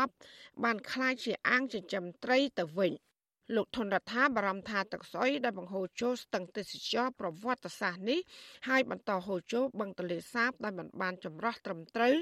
[0.00, 2.92] 2010បានក្លាយជាអាងចិញ្ចឹមត្រីទៅវិញ។
[3.56, 8.20] លោកធនរដ្ឋាបារម្ភថាទឹកស្អុយដែលបង្ហូរចូលស្ទឹងទេសចរប្រវត្តិសាស្ត្រនេះ
[8.68, 12.14] ហើយបន្តហូរចូលបឹងទន្លេសាបដែលមិនបានចម្រោះត្រឹមត្រូវ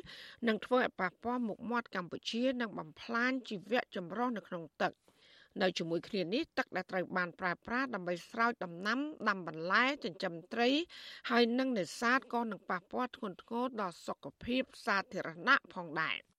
[0.48, 4.92] នឹងធ្វើឲ្យប៉ះពាល់មុខមាត់កម្ពុជានិងបំផ្លាញជីវៈចម្រុះនៅក្នុងទឹក
[5.62, 10.68] នៅជាមួយគ្នានេះទឹកដែលត្រូវបានប្រើប្រាស់ដើម្បីស្រោចដំណាំដាំបន្លែចិញ្ចឹមត្រី
[11.30, 16.18] ហើយនិងនេសាទក៏នឹងប៉ះពាល់ធ្ងន់ធ្ងរដល់សុខភាពសាធារណៈផងដែរ។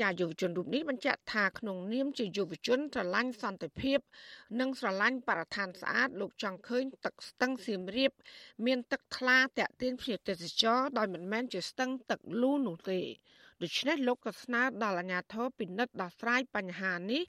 [0.00, 3.98] ចាយុវជនរូបនេះបញ្ជាក់ថាក្នុងនាមជាយុវជនស្រឡាញ់សន្តិភាព
[4.60, 8.12] និងស្រឡាញ់បរិស្ថានស្អាតលោកចង់ឃើញទឹកស្ទឹងសៀមរាប
[8.66, 13.00] មានទឹកថ្លាតាក់ទាញភ្ញៀវទេសចរដោយមិនមែនជាស្ទឹងទឹកលូនោះទេ
[13.62, 17.22] ដូច្នេះលោកក៏ស្នើដល់អាជ្ញាធរពិនិត្យដោះស្រាយបញ្ហានេះ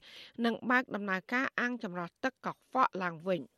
[0.44, 3.42] និងបើកដំណើរការអាងចម្រោះទឹកកខ្វក់ឡើងវិញ។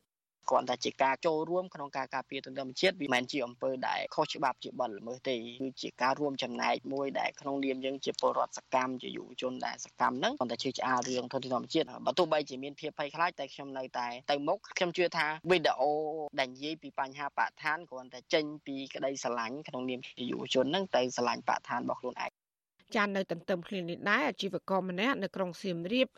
[0.50, 15.92] គ្រាន់តែជាការចូលរួមក្នុងការការពារទន្ទឹមជាតិវាមិនជាអំពើដែលខុសច្បាប់ជាបទល្មើសទេគឺជាការរួមចំណែកមួយដែលក្នុងនាមយើងជាពលរដ្ឋសកម្មជាយុវជនដែលសកម្មហ្នឹងគ្រាន់តែជាឆ្អាលរឿងធនធានធម្មជាតិបើទោះបីជាមានភាពភ័យខ្លាចតែខ្ញុំនៅតែទៅមុខខ្ញុំជឿថាវីដេអូ
[16.38, 22.45] ដែលនិយាយពីបញ្ហាបរិស្ថានគ្រាន់តែចេញពីក្តីស្រឡាញ់ក្នុងនាមជាយុវជនហ្នឹងទៅស្រឡាញ់បរិស្ថានរបស់ខ្លួនឯង
[22.94, 26.08] ចាននៅទន្ទឹមគ្នានេះដែរអាជីវករម្នាក់នៅក្រុងសៀមរាប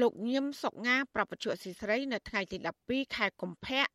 [0.00, 2.56] លោកញឹមសុកងាប្រពន្ធស៊ីស្រីនៅថ្ងៃទី
[2.86, 3.86] 12ខែកុម្ភៈ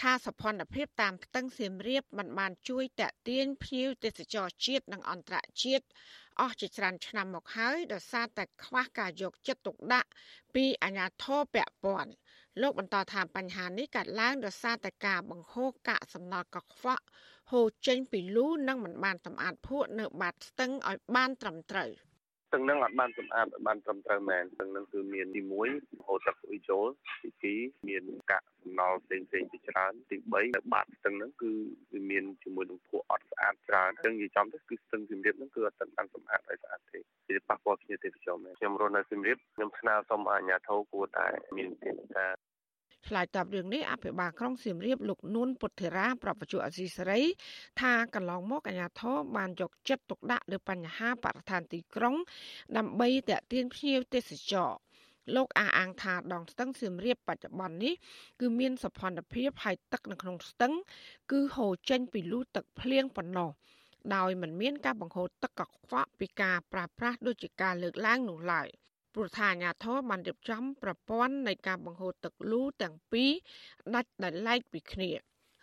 [0.00, 5.84] ថាសភនភាពតាមស្ទឹងសៀមរាបមិនបានជួយតាក់ទាញភ្ញៀវទេសចរជាតិនិងអន្តរជាតិ
[6.40, 10.08] អស់ជាច្រើនឆ្នាំមកហើយដោយសារតែខ្វះការយកចិត្តទុកដាក់
[10.54, 12.12] ពីអាជ្ញាធរពាក់ព័ន្ធ
[12.60, 17.04] លោកបន្តថាបញ្ហានេះកើតឡើងដោយសារតែការបង្ហូរកាកសំណល់កខ្វក់
[17.50, 21.90] ហូរចេញពីលូនិងមិនបានសម្អាតភក់នៅបាតស្ទឹងឲ្យបានត្រឹមត្រូវ
[22.52, 25.40] ទឹកនឹងអត់បានសម្អាតបានត្រឹមត្រូវមែនទឹកនឹងគឺមានទី
[25.74, 26.86] 1ហូរទឹកអ៊ុយចូល
[27.44, 31.52] ទី2មានកាកសំណល់ផ្សេងផ្សេងជាច្រើនទី3នៅបាតស្ទឹងហ្នឹងគឺ
[31.92, 42.49] វាមានជាមួយនឹងភក់អត់ស្អាតច្រើនអញ្ចឹងនិយាយចំទៅគឺស្ទឹងសៀមរាបហ្នឹងគឺអត់ទាន់បានសម្អាតឲ្យស្អាតទេវាប៉ះពាល់ភ្ញៀវទេសចរមែនខ្ញុំរស់នៅសៀមរាបខ្ញុំស្នើសុំអាជ្ញាធរគួរតែមានទេវតា
[43.06, 47.22] ឆ្លើយតបរឿងនេះអភិបាលក្រុងសៀមរាបលោកនួនពុទ្ធិរាប្រពន្ធអសីសេរី
[47.80, 52.16] ថាកន្លងមកអាជ្ញាធរបានយកចិត្តទុកដាក់លើបញ្ហាបរិស្ថានទីក្រុង
[52.76, 54.72] ដើម្បីទាក់ទាញភ្ញៀវទេសចរ
[55.36, 57.94] លោកអះអាងថាដងស្ទឹងសៀមរាបបច្ចុប្បន្ននេះ
[58.40, 60.72] គឺមានសភនភាពហើយទឹកនៅក្នុងស្ទឹង
[61.32, 63.50] គឺហូរចេញពីលូទឹកភ្លៀងប៉ុណ្ណោះ
[64.14, 68.68] ដោយមិនមានការបង្ហូរទឹកកខ្វក់ពីការប្រាស្រ័យដូចជាការលើកឡើងនោះឡើយ
[69.14, 73.30] ព្រោះថាអាញាធរបានរៀបចំប្រព័ន្ធនៃការបង្ហូរទឹកលូទាំងពីរ
[73.94, 75.10] ដាច់ដោយឡែកពីគ្នា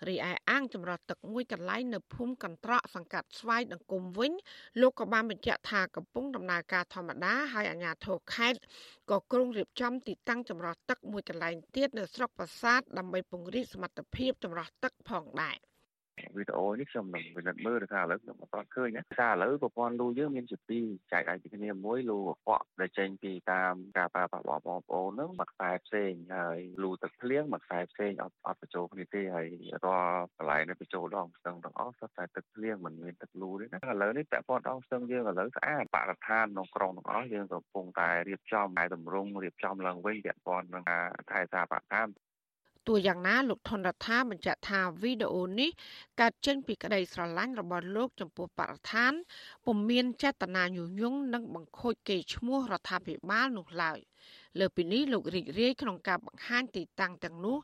[0.08, 4.32] រីឯអាងចម្រោះទឹកមួយកន្លែងនៅភូមិកន្ត្រកសង្កាត់ស្វាយដង្គមវិញ
[4.82, 8.60] លោកក៏បានបញ្ជាក់ថាកំពុងដំណើរការធម្មតាហើយអាជ្ញាធរខេត្ត
[9.12, 15.58] ក៏គ្រងរៀបចំទីតាំងចម្រោះទឹកមួយកន្លែងទៀតនៅស្រុកប្រាសាទដើម្បីពង្រីកសមត្ថភាពចម្រោះទឹកផងដែរ
[16.36, 29.48] វីដេអូនេះខ្ញុំនឹងពិនិត្យមើលថាឥឡូវខ្ញុំអត់ទាន់ឃើញណាថាឥឡូវប្រព័ន្ធលូយើងមានជាពីរចែកឯកគ្នាមួយលូកខ្វក់ដែលចេញពីតាមការប្រើប្រាស់របស់បងប្អូនហ្នឹងមួយខ្សែផ្សេងហើយលូទឹកភ្លៀងមួយខ្សែផ្សេងអត់អត់បញ្ចូលគ្នាទេហើយ
[29.86, 42.08] រាល់កន្លែងនេះបញ្ចូលដងស្ទឹងទាំងអស់សុទ្ធតែទឹកភ្លៀងមិនមានទឹកលូទេណាឥឡូវនេះពាក់ព័ន្ធដងស្ទឹងយើងឥឡូវស្អាតបរិស្ថានក្នុងក្រុងទាំងអស់យើងកំពុងតែរៀបចំតែតម្រង់រៀបចំឡើងវិញពាក់ព័ន្ធនឹងការថែសាបរិស្ថាន
[42.88, 45.70] ទោះយ៉ាងណាលោកថនរដ្ឋាបញ្ជាក់ថាវីដេអូនេះ
[46.20, 49.14] កើតចេញពីក្តីស្រឡាញ់របស់លោកចំពោះបរិស្ថាន
[49.66, 54.00] ពុំមានចេតនាញុះញង់និងបង្ខូចកេរ្តិ៍ឈ្មោះរដ្ឋាភិបាលនោះឡើយ
[54.60, 57.58] លើពីនេះលោករីករាយក្នុងការបង្ហាញទីតាំងទាំងនោះ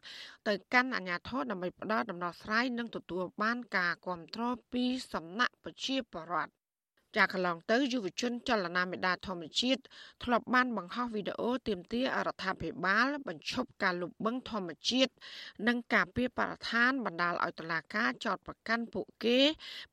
[0.47, 4.83] ទៅកាន់អាជ្ញាធរដើម្បីផ្ដល់ដំណោះស្រាយនិងទទួលបានការគ្រប់គ្រងពី
[5.13, 6.62] សំណាក់ប្រជាពលរដ្ឋ
[7.17, 9.81] ចាកន្លងទៅយុវជនចលនាមេដាធម្មជាតិ
[10.23, 15.11] ធ្លាប់បានបង្ហោះវីដេអូទាមទាររដ្ឋាភិបាល បញ្ឈប់ការលុបបង្ខំធម្មជាតិ
[15.67, 19.39] និងការពៀបរិស្ថានបណ្ដាលឲ្យតុលាការចោទប្រកាន់ពួកគេ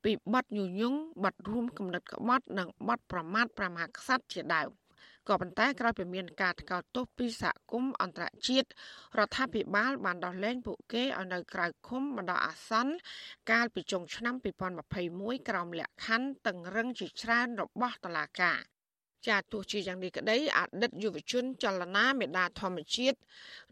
[0.03, 4.80] ពីបទញុះញង់បទរួមគំនិតក្បត់ និងបទប្រមាថព្រះមហាក្សត្រជាដើម
[5.29, 8.67] ក៏ប៉ុន្តែក្រោយពីមានការថ្កោលទោសពីសហគមន៍អន្តរជាតិ
[9.19, 12.93] រដ្ឋាភិបាលបានដោះលែងពួកគេឲ្យនៅក្រៅឃុំបណ្ដោះអាសន្ន
[13.51, 14.35] កាលពីចុងឆ្នាំ
[14.91, 18.61] 2021ក្រោមលក្ខខណ្ឌតឹងរឹងជាច្រើនរបស់តុលាការ
[19.27, 23.17] ចាទោះជាយ៉ាងនេះក្តីអតីតយុវជនចលនាមេដាធម្មជាតិ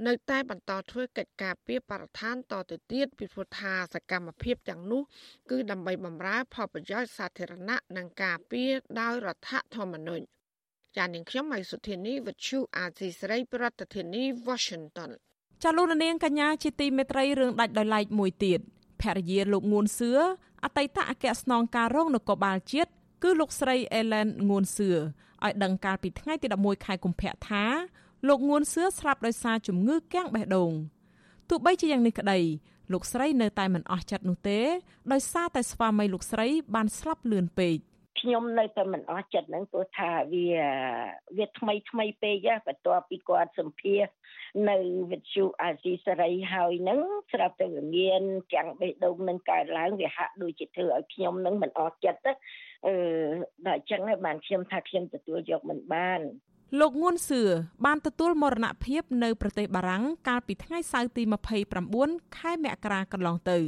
[0.08, 5.02] នៅតែបន្តធ្វើកិច្ចការពីបរិស្ថានតទៅទៀតពីព្រោះថាសកម្មភាពទាំងនោះ
[5.50, 10.39] គឺដើម្បីបម្រើផលប្រយោជន៍សាធារណៈនិងការពារដោយរដ្ឋធម្មនុញ្ញ
[10.98, 15.10] ចានាងខ្ញុំម៉ៃសុធានីវិទ្យុអាស៊ីសេរីប្រធានាធិបតី Washington
[15.64, 18.60] ចាលោកនាងកញ្ញាជាទីមេត្រីរឿងដាច់ដោយឡែកមួយទៀត
[19.02, 20.12] ភរិយាលោកងួនសឿ
[20.64, 22.92] អតីតអគ្គស្នងការរងនគរបាលជាតិ
[23.24, 27.64] គឺលោកស្រីអេឡែនងួនសឿឲ្យដឹងកាលពីថ្ងៃទី11ខែកុម្ភៈថា
[28.28, 30.72] លោកងួនសឿស្លាប់ដោយសារជំងឺគាំងបេះដូង
[31.50, 32.40] ទោះបីជាយ៉ាងនេះក្តី
[32.94, 34.60] លោកស្រីនៅតែមិនអស់ចិត្តនោះទេ
[35.12, 37.78] ដោយសារតែស្វាមីលោកស្រីបានស្លាប់លឿនពេក
[38.20, 40.48] ខ្ញុំនៅតែមិនអស់ចិត្តហ្នឹងព្រោះថាវា
[41.38, 44.08] វាថ្មីថ្មីពេកបន្ទាប់ពីគាត់សម្ភាស
[44.70, 44.78] នៅ
[45.12, 47.00] វិទ្យុអាស៊ីសេរីហើយហ្នឹង
[47.32, 48.22] ស្រាប់តែវាមាន
[48.54, 52.32] ចាំងបេះដូងនឹងកើតឡើងវាហាក់ដូចជាធ្វើឲ្យខ្ញុំនឹងមិនអស់ចិត្តទៅ
[52.88, 52.94] អឺ
[53.68, 56.22] ដល់អញ្ចឹងហើយបានខ្ញុំថាខ្ញុំទទួលយកមិនបាន
[56.80, 57.42] លោកងួនសឿ
[57.86, 61.24] បានទទួលមរណភាពនៅប្រទេសបារាំងកាលពីថ្ងៃសៅរ៍ទី
[61.80, 63.60] 29ខែមករាកន្លងទៅ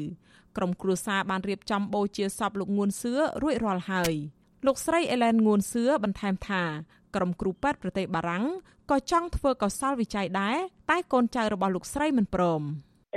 [0.57, 4.13] ក្រុមគ្រួសារបានរៀបចំបូជាសពលោកងួនសឿរួចរាល់ហើយ
[4.65, 6.63] លោកស្រីអេឡែនងួនសឿបន្ថែមថា
[7.15, 8.45] ក្រុមគ្រូពេទ្យប្រទេសបារាំង
[8.91, 10.57] ក៏ចង់ធ្វើកសលវិច័យដែរ
[10.89, 12.61] តែកូនចៅរបស់លោកស្រីមិនព្រម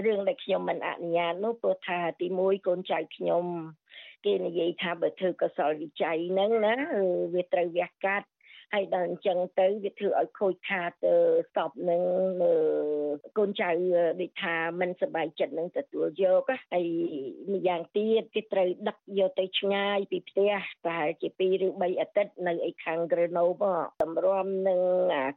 [0.06, 3.44] រឿងដែលខ្ញុំមិនអនុញ្ញាតនោះព្រោះថាទី1កូនចៅខ្ញុំ
[4.24, 6.74] គេនិយាយថាបើធ្វើកសលវិច័យហ្នឹងណា
[7.34, 8.26] វាត្រូវវះកាត់
[8.72, 10.92] ហើយដល់អញ្ចឹងទៅវាធ្វើឲ្យខូចខាត
[11.56, 12.02] សពនឹង
[13.38, 13.70] កូនចៅ
[14.20, 16.86] ដូចថាមិនសប្បាយចិត្តនឹងទទួលយកហើយ
[17.52, 20.52] ម្យ៉ាងទៀតគេត្រូវដឹកយកទៅឆ្ងាយពីផ្ទះ
[20.84, 24.80] ប្រហែលជា2ឬ3អាទិត្យនៅឯខាង Grenoble តម្រាំនឹង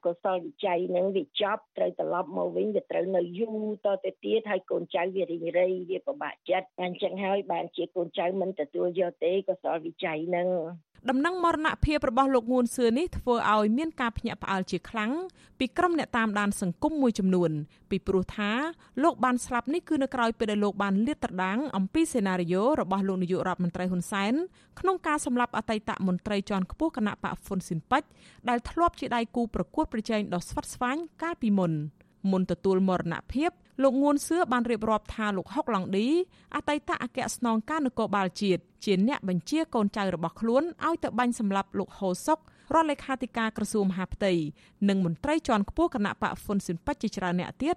[0.06, 10.48] កុសលវិច័យនឹងវាចប់ត្រូវត្រឡប់មកវិញវាត្រូវនៅយូរតទៅទៀតហើយកូនចៅវារីងរៃវាពិបាកចិត្តអញ្ចឹងហើយបានជាកូនចៅមិនទទួលយកទេកុសលវិច័យនឹង
[11.10, 15.12] ដំណឹងមរណភាពរបស់លោកងួនសឿនេះធ្វើឲ្យមានការភ្ញាក់ផ្អើលជាខ្លាំង
[15.60, 17.52] ពីក្រុមអ្នកតាមដានសង្គមមួយចំនួន
[17.90, 18.52] ពីព្រោះថា
[19.04, 24.34] លោកបានស្លាប់នេះគឺនៅក្រៅពេលដែលលោកបានលាតត្រដាងអំពីសេណារីយ៉ូរបស់លោកនាយករដ្ឋមន្ត្រីហ៊ុនសែន
[24.80, 28.04] ក្នុងការសម្លាប់អតីតមន្ត្រីជាន់ខ្ពស់គណៈបកហ្វុនស៊ិនប៉ិច
[28.50, 31.72] ដែលធ្លាប់ជាដៃគូប្រកួតប្រជែងដ៏ស្វិតស្វាញកាលពីមុន
[32.32, 33.52] មុនទទួលមរណភាព
[33.84, 36.08] លោកងួនសឿបានរៀបរាប់ថាលោកហុកឡង់ឌី
[36.56, 42.40] អតីតអគ្គស្នងការនគរបាលជាតិជាអ្នកបញ្ជាកូនចៅរបស់ខ្លួនឲ្យទៅបាញ់សម្លាប់លោកហូសុក
[42.74, 44.34] រដ្ឋលេខាធិការក្រសួងមហាផ្ទៃ
[44.90, 47.76] និងមន្ត្រីជាន់ខ្ពស់គណៈបកហ្វុនស៊ិនប៉ិចជាច្រើនអ្នកទៀត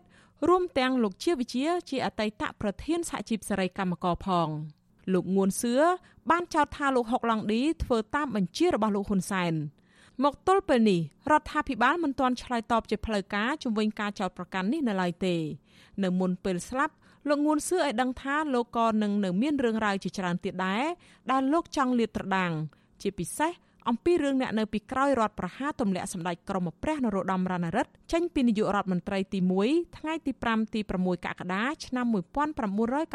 [0.48, 4.48] រួមទាំងលោកជាវិជាជាអតីតប្រធានសហជីពសេរីកម្មករផង
[5.12, 5.74] លោកងួនសឿ
[6.30, 9.54] បានចោទថាលោកហុកឡង់ឌីធ្វើតាមបញ្ជារបស់លោកហ៊ុនសែន
[10.24, 15.36] មកទល់ពេលនេះរដ្ឋាភិបាលមិនទាន់ឆ្លើយតបជាផ្លូវការជំវិញការចោទប្រកាន់នេះនៅឡើយទេ
[16.04, 16.94] នៅមុនពេលស្លាប់
[17.28, 20.84] លោកងួនសឿឲ្យដឹងថាលោកក៏នឹងនៅមានរឿងរ៉ាវជាច្រើនទៀតដែរ
[21.30, 22.52] ដែលលោកចង់លាតត្រដាង
[23.02, 23.52] ជាពិសេស
[23.88, 32.06] អំពីរឿងអ្នកនៅពីក្រោយរដ្ឋប្រហារទម្លាក់សម្ដេចក្រមព្រះនរោត្តមរណរដ្ឋចេញពីនាយករដ្ឋមន្ត្រីទី1ថ្ងៃទី5ទី6កក្កដាឆ្នាំ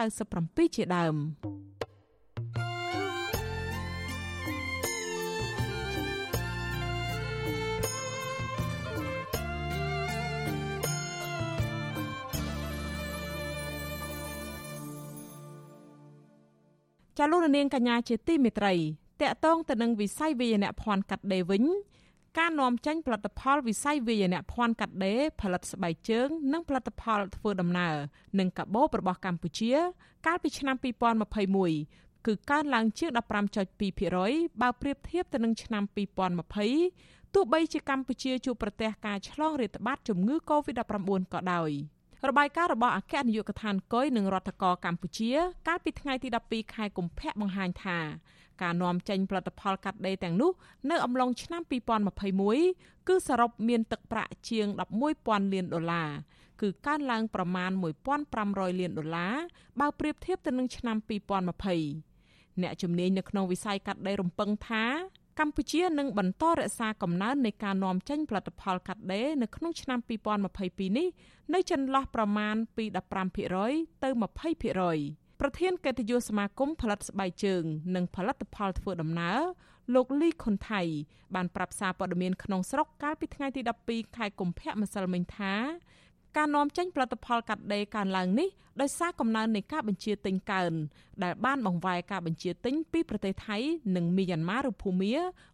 [0.03, 1.15] 1997ជាដើម
[17.17, 18.73] ចាលោកនាងកញ្ញាជាទីមេត្រី
[19.21, 21.63] តកតងទៅនឹងវិស័យវិញ្ញាណភ័ណ្ឌកាត់ដេរវិញ
[22.37, 27.95] ការនាំចេញផលិតផលវិស័យវាយនភ័ណ្ឌកាត់ដេរផលិតស្បែកជើង និងផលិតផលធ្វើដំណើរ
[28.39, 29.73] និងកាបូបរបស់កម្ពុជា
[30.25, 30.75] កាលពីឆ្នាំ
[31.51, 33.09] 2021គឺកើនឡើងជាង
[33.85, 35.83] 15.2%បើប្រៀបធៀបទៅនឹងឆ្នាំ
[36.59, 41.71] 2020ទោះបីជាកម្ពុជាជួបប្រទះការឆ្លងរាតត្បាតជំងឺ Covid-19 ក៏ដោយ
[42.29, 45.31] របាយការណ៍របស់អគ្គនាយកដ្ឋានកុយនិងរដ្ឋកោកម្ពុជា
[45.67, 47.99] កាលពីថ្ងៃទី12ខែកុម្ភៈបង្ហាញថា
[48.61, 50.51] ការនាំចេញផលិតផលកាត់ដេរទាំងនោះ
[50.89, 51.61] នៅអំឡុងឆ្នាំ
[52.35, 54.67] 2021គឺសរុបមានទឹកប្រាក់ជាង
[55.09, 56.09] 11,000លានដុល្លារ
[56.61, 57.71] គឺកើនឡើងប្រមាណ
[58.25, 59.35] 1,500លានដុល្លារ
[59.79, 60.97] បើប្រៀបធៀបទៅនឹងឆ្នាំ
[61.79, 64.85] 2020អ្នកជំនាញនៅក្នុងវិស័យកាត់ដេររំពឹងថា
[65.39, 69.99] កម្ពុជានឹងបន្តរក្សាកំណើននៃការនាំចេញផលិតផលកាត់ដេរនៅក្នុងឆ្នាំ
[70.47, 71.07] 2022នេះ
[71.53, 72.85] នៅចន្លោះប្រមាណពី
[73.43, 74.09] 15%ទៅ
[74.75, 77.63] 20%ប្រធានកិត្តិយសសមាគមផលិតស្បែកជើង
[77.95, 79.39] និងផលិតផលធ្វើដំណើរ
[79.95, 80.81] លោកលីខុនថៃ
[81.35, 85.53] បានប្រាប់សារព័ត៌មានក្នុងស្រុកកាលពីថ្ងៃទី12ខែកុម្ភៈម្សិលមិញថា
[86.37, 88.49] ការនាំចេញផលិតផលកាត់ដេរកើនឡើងនេះ
[88.81, 90.73] ដោយសារកំណើននៃការបញ្ជាទិញកើន
[91.23, 93.57] ដែលបានបង្វែរការបញ្ជាទិញពីប្រទេសថៃ
[93.95, 95.13] និងមីយ៉ាន់ម៉ាឬភូមា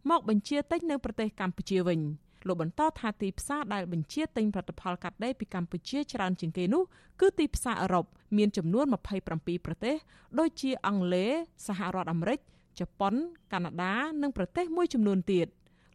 [0.09, 2.01] មកបញ្ជាទិញនៅប្រទេសកម្ពុជាវិញ។
[2.47, 6.83] លោកបន្តថាទីផ្សារដែលបញ្ជាទិញផលិតផលកាត់ដេរពីកម្ពុជាច្រើនជាងគេនោះ
[7.21, 8.05] គឺទីផ្សារអឺរ៉ុប
[8.37, 9.95] មានចំនួន27ប្រទេស
[10.39, 11.31] ដូចជាអង់គ្លេស
[11.67, 12.39] សហរដ្ឋអាមេរិក
[12.79, 13.13] ជប៉ុន
[13.53, 15.47] កាណាដា និងប្រទេសមួយចំនួនទៀត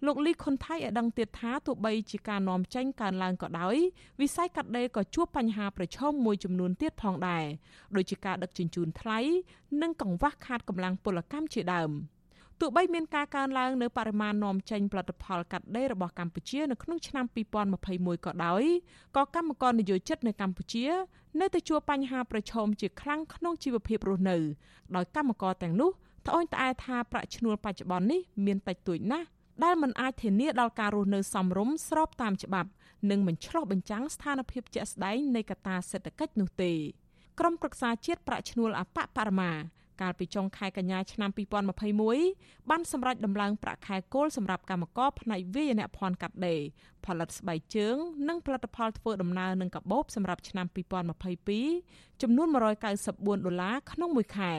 [0.04, 3.76] លោកលីខុនថៃឲ្យដឹងទៀតថាទោះបីជាការនាំចេញកើនឡើងក៏ដោយ
[4.20, 7.44] វិស័យកាត់ដេរក៏ជួបបញ្ហាប្រឈមមួយចំនួនទៀតផងដែរ
[7.96, 9.18] ដូចជាការដឹកជញ្ជូនថ្លៃ
[9.82, 11.92] និងកង្វះខាតកម្លាំងពលកម្មជាដើម។
[12.60, 17.24] ទោះបីមានការកើនឡើងនៅបរិមាណនាំចេញផលិតផលកាត់ដេររបស់កម្ពុជានៅក្នុងឆ្នាំ
[17.76, 18.64] 2021ក៏ដោយ
[19.16, 20.86] ក៏កម្មករនិយោជិតនៅកម្ពុជា
[21.40, 24.36] នៅតែជួបបញ្ហាប្រឈមជាខ្លាំងក្នុងជីវភាពរស់នៅ
[24.96, 25.90] ដោយកម្មករទាំងនោះ
[26.26, 29.26] ត្អូញត្អែថាប្រាក់ឈ្នួលបច្ចុប្បន្ននេះមានតិចតួចណាស់
[29.64, 32.70] ដែលមិនអាចធានាដល់ការរស់នៅសមរម្យស្របតាមច្បាប់
[33.10, 36.72] និងមិនឆ្លុះបញ្ចាំងស្ថានភាពជាក់ស្ដែងនៃកត្តាសេដ្ឋកិច្ចនោះទេ
[37.40, 39.52] ក្រុមប្រឹក្សាជាតិប្រាក់ឈ្នួលអបបរមា
[40.02, 41.30] កាលពីចុងខែកញ្ញាឆ្នាំ
[42.00, 46.60] 2021បានសម្រេចដំឡើងប្រាក់ខែគោលសម្រាប់កម្មករផ្នែកវាយនភ័ណ្ឌកាត់ដេរ
[47.04, 47.96] ផលិតស្បែកជើង
[48.28, 50.66] និងផលិតផលធ្វើដំណើរនឹងកាបូបសម្រាប់ឆ្នាំ
[51.44, 54.52] 2022ចំនួន194ដុល្លារក្នុងមួយខែ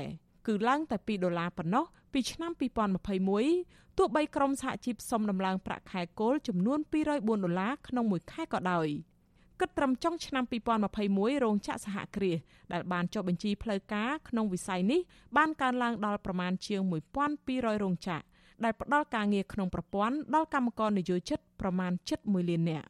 [0.48, 8.90] គឺឡើងតែ2ដុល្លារប៉ុណ្ណោះពីឆ្នាំ2021 ទោះបីក្រុមសហជីពសុំដំឡើងប្រាក់ខែគោលចំនួន204ដុល្លារក្នុងមួយខែក៏ដោយ។
[9.62, 10.44] គិតត្រឹមចុងឆ្នាំ
[10.94, 12.38] 2021រោងចក្រសហគ្រាស
[12.74, 15.02] ដែលបានចុះបញ្ជីផ្លូវការក្នុងវិស័យនេះ
[15.38, 16.82] បានកើនឡើងដល់ប្រមាណជាង
[17.32, 18.26] 1200រោងចក្រ
[18.64, 21.92] ដែលផ្ដល់ការងារក្នុងប្រព័ន្ធដល់កម្មករនិយោជិតប្រមាណ
[22.26, 22.88] 7.1លាននាក់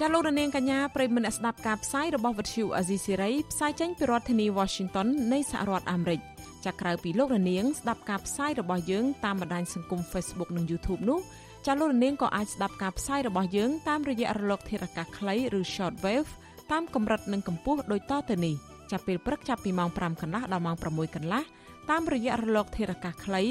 [0.00, 6.20] ចាលោករនាងកញ្ញាប្រិមមអ្នកស្ដាប់ការផ្សាយរបស់វិទ្យុអាស៊ីសេរីផ្សាយចេញពីរដ្ឋធានី Washington នៃសហរដ្ឋអាមេរិក
[6.66, 11.18] ចាក្រៅពីលោករនាងស្ដាប់ការផ្សាយរបស់យើងតាមបណ្ដាញសង្គម Facebook និង YouTube នោះ
[11.66, 16.30] ចាលោករនាងក៏អាចស្ដាប់ការផ្សាយរបស់យើងតាមរយៈរលកធារកាសខ្លីឬ Shortwave
[16.72, 18.54] តាមកម្រិតនិងកម្ពស់ដូចតទៅនេះ
[18.90, 21.42] ចាប់ពេលព្រឹកចាប់ពីម៉ោង5កន្លះដល់ម៉ោង6កន្លះ
[21.90, 23.42] តាមរយៈរលកធារកាសខ្លី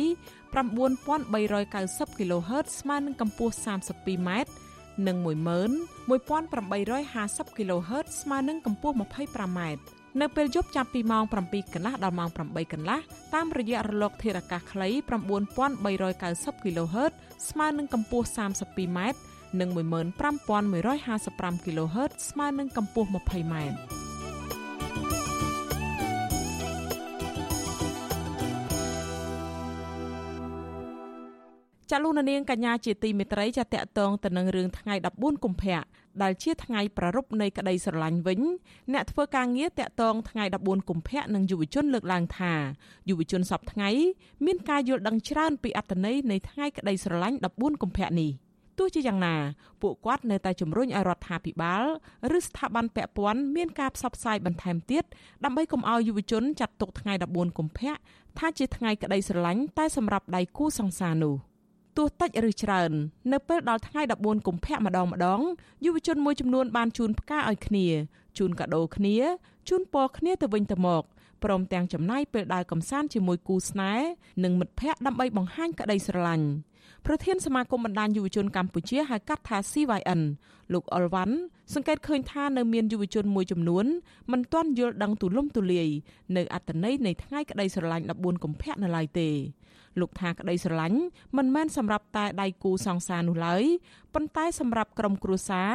[0.55, 4.29] 9390 kHz ស្មើនឹងកម្ពស់ 32m
[5.07, 9.59] និង11850 kHz ស្មើនឹងកម្ពស់ 25m
[10.21, 12.39] នៅពេលយប់ចាប់ពីម៉ោង7កន្លះដល់ម៉ោង8
[12.73, 12.99] កន្លះ
[13.33, 14.87] តាមរយៈរលកធារកាសខ្លី
[15.77, 17.11] 9390 kHz
[17.49, 18.99] ស្មើនឹងកម្ពស់ 32m
[19.59, 24.06] និង15155 kHz ស្មើនឹងកម្ពស់ 20m
[31.91, 35.81] ចាលោកនាងកញ្ញាជាទីមេត្រីចាតកតងទៅនឹងរឿងថ្ងៃ14កុម្ភៈ
[36.21, 38.41] ដែលជាថ្ងៃប្រារព្ធនៃក្តីស្រឡាញ់វិញ
[38.93, 42.53] អ្នកធ្វើការងារតកតងថ្ងៃ14កុម្ភៈនឹងយុវជនលើកឡើងថា
[43.09, 43.89] យុវជនសពថ្ងៃ
[44.45, 48.31] មានការយល់ដឹងច្រើនពីអត្ថន័យនៃថ្ងៃក្តីស្រឡាញ់14កុម្ភៈនេះ
[48.77, 49.35] ទោះជាយ៉ាងណា
[49.81, 51.83] ពួកគាត់នៅតែជំរុញឲ្យរដ្ឋាភិបាល
[52.37, 55.03] ឬស្ថាប័នពាក់ព័ន្ធមានការផ្សព្វផ្សាយបន្ថែមទៀត
[55.43, 57.93] ដើម្បីកុំឲ្យយុវជនចាត់ទុកថ្ងៃ14កុម្ភៈ
[58.39, 61.35] ថាជាថ្ងៃក្តីស្រឡាញ់តែសម្រាប់ដៃគូសង្សារនោះ។
[61.97, 62.91] ទោះតិចឬច្រើន
[63.33, 65.41] នៅពេលដល់ថ្ងៃ14កុម្ភៈម្ដងម្ដង
[65.85, 67.87] យុវជនមួយចំនួនបានជូនផ្កាឲ្យគ្នា
[68.37, 69.15] ជូនកាដូគ្នា
[69.69, 71.03] ជូនពរគ្នាទៅវិញទៅមក
[71.43, 74.07] ព្រមទាំងចំណាយពេលដើរកំសាន្តជាមួយគូស្នេហ៍
[74.43, 76.47] និងមិត្តភ័ក្តិដើម្បីបង្ហាញក្តីស្រឡាញ់
[77.09, 80.21] ប្រធានសមាគមបណ្ដាញយុវជនកម្ពុជាហៅកាត់ថា CYN
[80.73, 81.35] លោកអុលវ៉ាន់
[81.73, 83.85] សង្កេតឃើញថានៅមានយុវជនមួយចំនួន
[84.31, 85.89] មិនទាន់យល់ដឹងទូលំទូលាយ
[86.37, 89.29] នៅអត្ថន័យនៃថ្ងៃក្តីស្រឡាញ់14កុម្ភៈនៅឡើយទេ
[89.99, 90.99] លោកថាក្តីស្រឡាញ់
[91.37, 93.63] មិនមែនសម្រាប់តែដៃគូសង្សារនោះឡើយ
[94.13, 95.71] ប៉ុន្តែសម្រាប់ក្រុមគ្រួសារ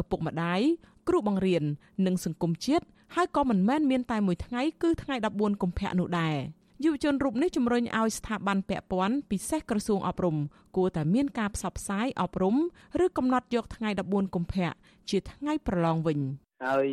[0.00, 0.60] ឪពុកម្ដាយ
[1.08, 1.64] គ្រូបង្រៀន
[2.06, 6.36] និងសង្គមជាតិហើយក៏មិនមែនមានតែមួយថ្ងៃគឺថ្ងៃ14កុម្ភៈនោះដែរ
[6.84, 10.36] យុវជនរូបនេះជំរុញឲ្យស្ថាប័នពាក់ព័ន្ធពិសេសក្រសួងអប់រំ
[10.76, 12.56] គួរតែមានការផ្សព្វផ្សាយអប់រំ
[13.04, 14.68] ឬកំណត់យកថ្ងៃ14កុម្ភៈ
[15.10, 16.18] ជាថ្ងៃប្រឡងវិញ។
[16.64, 16.86] ហើយ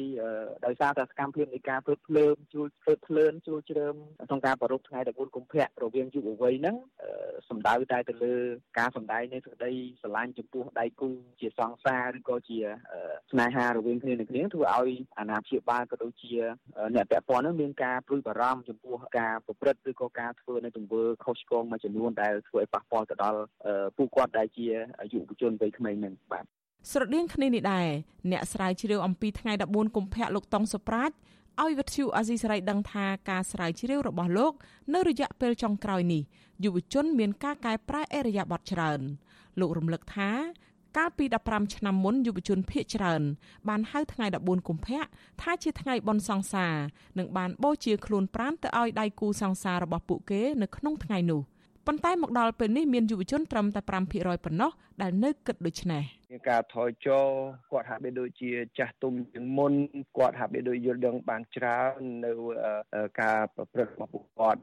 [0.65, 3.95] ដោយសារតែសកម្មភាពនៃការធ្វើភ្លើងជួលធ្វើភ្លើនជួលជ្រើម
[4.27, 6.75] ក្នុងការប្រារព្ធថ្ងៃ14កុម្ភៈរវាងយុវវ័យហ្នឹង
[7.49, 8.35] សំដៅតែទៅលើ
[8.79, 11.09] ការសម្ដែងនៃសេចក្តីស្រឡាញ់ចំពោះដៃគូ
[11.39, 12.59] ជាសង្សារឬក៏ជា
[13.31, 16.33] ស្នេហារវាងគ្នានឹងគ្នាធ្វើឲ្យអាណាព្យាបាលក៏ដូចជា
[16.95, 23.41] អ្នកពាក់ព័ន្ធហ្នឹងមានការព្រួយបារម្ភចំពោះការប្រព្រឹត្តឬក៏ការធ្វើនៅទង្វើខុសឆ្គងមួយចំនួនដែលធ្វើឲ្យប៉ះពាល់ទៅដល់
[23.97, 24.67] ពួកគាត់ដែលជា
[25.13, 26.45] យុវជនវ័យក្មេងហ្នឹងបាទ
[26.91, 27.87] ស្រដៀងគ្នានេះដែរ
[28.31, 31.11] អ្នកស្រាវជ្រាវអំពីថ្ងៃ14កុម្ភៈលោកតុងសុប្រាជ
[31.61, 34.53] ឲ្យវិទ្យុអាស៊ីសេរីដឹងថាការស្រាវជ្រាវរបស់លោក
[34.93, 36.21] នៅរយៈពេលចុងក្រោយនេះ
[36.63, 38.99] យុវជនមានការកែប្រែអរិយាប័ត្រច្រើន
[39.59, 40.29] លោករំលឹកថា
[40.97, 43.21] កាលពី15ឆ្នាំមុនយុវជនភៀកច្រើន
[43.69, 45.03] បានហៅថ្ងៃ14កុម្ភៈ
[45.41, 46.75] ថាជាថ្ងៃបុណ្យសង្សារ
[47.17, 51.41] និងបានបូជាខ្លួនប្រាណទៅឲ្យដៃគូសង្សាររបស់ពួកគេនៅក្នុងថ្ងៃនោះ
[51.87, 54.71] ប៉ុន្តែមកដល់ពេលនេះមានយុវជនត្រឹមតែ5%ប៉ុណ្ណោះ
[55.01, 57.25] ដែលនៅគិតដូច្នេះមានការថយចុះ
[57.71, 59.73] គាត់ហាក់បីដូចជាចាស់ទុំជាងមុន
[60.17, 62.31] គាត់ហាក់បីដូចយល់ដឹងបានច្រើននៅ
[63.21, 64.61] ការប្រព្រឹត្តរបស់ពួកគាត់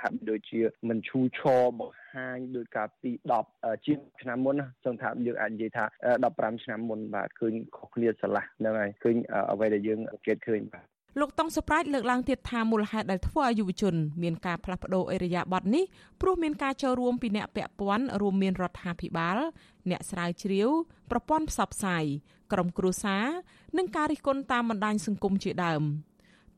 [0.00, 3.10] ហាក់បីដូចជាមិនឈូឆរបង្ហាញដោយការពី
[3.48, 5.84] 10ជាងឆ្នាំមុនសង្ឃថាយើងអាចនិយាយថា
[6.24, 9.16] 15ឆ្នាំមុនបាទឃើញខុសគ្នាស្រឡះហ្នឹងហើយឃើញ
[9.52, 15.84] អ្វីដែលយើងអង្កេតឃើញបាទ លោកតុងសុប្រាជលើកឡើងទៀតថាមូលហេតុដែលធ្វើឲ្យយុវជនមានការផ្លាស់ប្ដូរអរិយាប័ត្រនេះ
[16.20, 19.38] ព្រោះមានការចូលរួមពីអ្នកពាក់ព័ន្ធរួមមានរដ្ឋាភិបាល
[19.90, 20.68] អ្នកស្រាវជ្រាវ
[21.10, 22.04] ប្រព័ន្ធផ្សព្វផ្សាយ
[22.52, 23.24] ក្រុមគ្រួសារ
[23.76, 25.82] និងការរិះគន់តាមបណ្ដាញសង្គមជាដើម។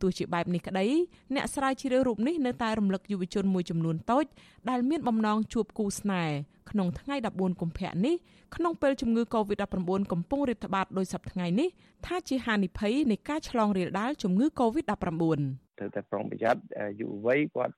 [0.02, 0.86] ទោះជាបែបនេះក្តី
[1.34, 4.24] អ្នកស្រាវជ្រាវរូបនេះនៅតែរំលឹកយុវជនមួយចំនួនតូច
[4.70, 6.34] ដែលមានបំណងជួបគូស្នេហ៍
[6.70, 8.14] ក្នុងថ្ងៃ14កុម្ភៈនេះ
[8.56, 11.68] ក្នុងពេលជំងឺ Covid-19 កំពុងរាតត្បាតដោយសពថ្ងៃនេះ
[12.06, 16.60] ថាជាហានិភ័យនៃការឆ្លងរាលដាលជំងឺ Covid-19 ត្រូវតែប្រុងប្រយ័ត្ន
[17.00, 17.76] យុវវ័យគាត់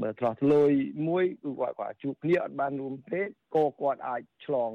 [0.00, 0.70] បើឆ្លោះធ្លួយ
[1.08, 3.22] មួយគឺគាត់គាត់ជួបគ្នាអត់បានរួមទេ
[3.56, 4.70] ក៏គាត់អាចឆ្លង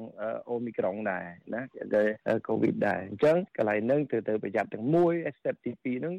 [0.50, 1.62] អូមីក្រុងដែរណា
[1.94, 2.04] តែ
[2.48, 6.14] កូវីដដែរអញ្ចឹងកន្លែងហ្នឹងត្រូវទៅប្រយ័ត្នទាំងមួយ step ទី2ហ្នឹង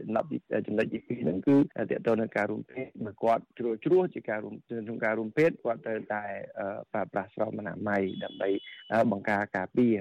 [0.00, 0.24] ចំណុច
[0.66, 1.56] ចំណុចទី2ហ្នឹងគឺ
[1.90, 6.24] តើតើនឹងការរួមភេទបើគាត់ជ្រួជ្រួជាការរួមក្នុងការរួមភេទគាត់ត្រូវតែ
[6.92, 8.48] ប្រើប្រាស់ស្រោមអនាម័យដើម្បី
[9.12, 9.96] បង្ការការពារ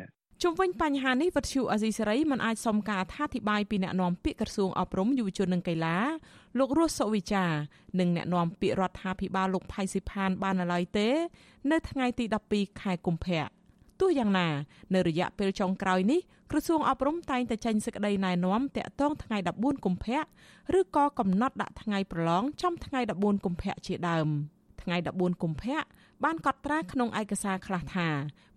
[0.45, 5.97] ជុំវិញបញ្ហានេះវិទ្យុអាស៊ីសេរីមិនអាចសុំការអធិប្បាយពីអ្នកនាំពាក្យក្រសួងអប់រំយុវជននិងកីឡា
[6.57, 7.45] លោករស់សុវិចា
[7.99, 11.07] និងអ្នកនាំពាក្យរដ្ឋាភិបាលលោកផៃស៊ីផានបានឡើយទេ
[11.71, 13.43] នៅថ្ងៃទី12ខែកុម្ភៈ
[13.99, 14.47] ទោះយ៉ាងណា
[14.93, 16.19] នៅរយៈពេលចុងក្រោយនេះ
[16.51, 20.21] ក្រសួងអប់រំតែងតែចេញសេចក្តីណែនាំតាក់ទងថ្ងៃ14កុម្ភៈ
[20.79, 24.29] ឬក៏កំណត់ដាក់ថ្ងៃប្រឡងចំថ្ងៃ14កុម្ភៈជាដើម
[24.81, 25.77] ថ្ងៃ14កុម្ភៈ
[26.23, 28.07] បានកត់ត្រាក្នុងឯកសារខ្លះថា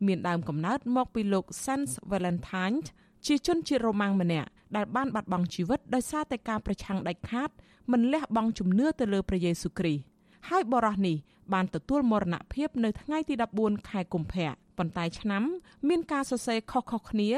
[0.07, 2.79] មានដើមកំណើតមកពីលោក Sans Valentine
[3.27, 7.51] ជាជនជាតិរ៉ូម៉ាំងម្នាក់ដែលបានបាត់បង់ជីវិតដោយសារតែការប្រឆាំងដាច់ខាត
[7.93, 10.03] មិនលះបង់ជំនឿទៅលើព្រះយេស៊ូវគ្រីស្ទ
[10.49, 11.17] ហើយបរិះនេះ
[11.53, 15.43] បានទទួលមរណភាពនៅថ្ងៃទី14ខែកុម្ភៈប៉ុន្តែឆ្នាំ
[15.89, 17.31] មានការសរសេរខុសៗគ្នា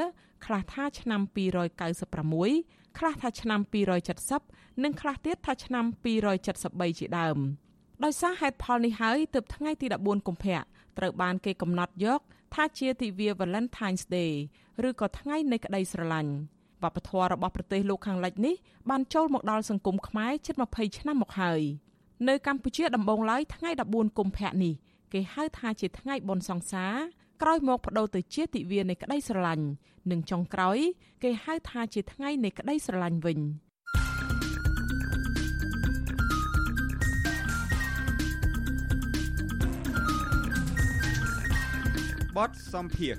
[0.45, 1.21] ខ្លះថាឆ្នាំ
[2.05, 3.59] 296ខ្លះថាឆ្នាំ
[4.21, 5.85] 270និងខ្លះទៀតថាឆ្នាំ
[6.41, 7.37] 273ជាដើម
[8.03, 10.59] ដោយសារហេតុផលនេះហើយទើបថ្ងៃទី14កុម្ភៈ
[10.97, 12.21] ត្រូវបានគេកំណត់យក
[12.53, 14.33] ថាជាទិវា Valentine's Day
[14.87, 16.33] ឬក៏ថ្ងៃនៃក្តីស្រឡាញ់
[16.83, 18.55] វប្បធម៌របស់ប្រទេសលោកខាងលិចនេះ
[18.89, 21.61] បានចូលមកដល់សង្គមខ្មែរជិត20ឆ្នាំមកហើយ
[22.27, 24.73] នៅកម្ពុជាដំបូងឡើយថ្ងៃ14កុម្ភៈនេះ
[25.13, 26.95] គេហៅថាជាថ្ងៃបុណ្យសង្សារ
[27.41, 29.65] ក្រោយមកបដូរទៅជាទិវានៃក្តីស្រឡាញ់
[30.11, 30.77] និងចុងក្រោយ
[31.23, 33.39] គេហៅថាជាថ្ងៃនៃក្តីស្រឡាញ់វិញ។
[42.37, 43.15] បទសំភារ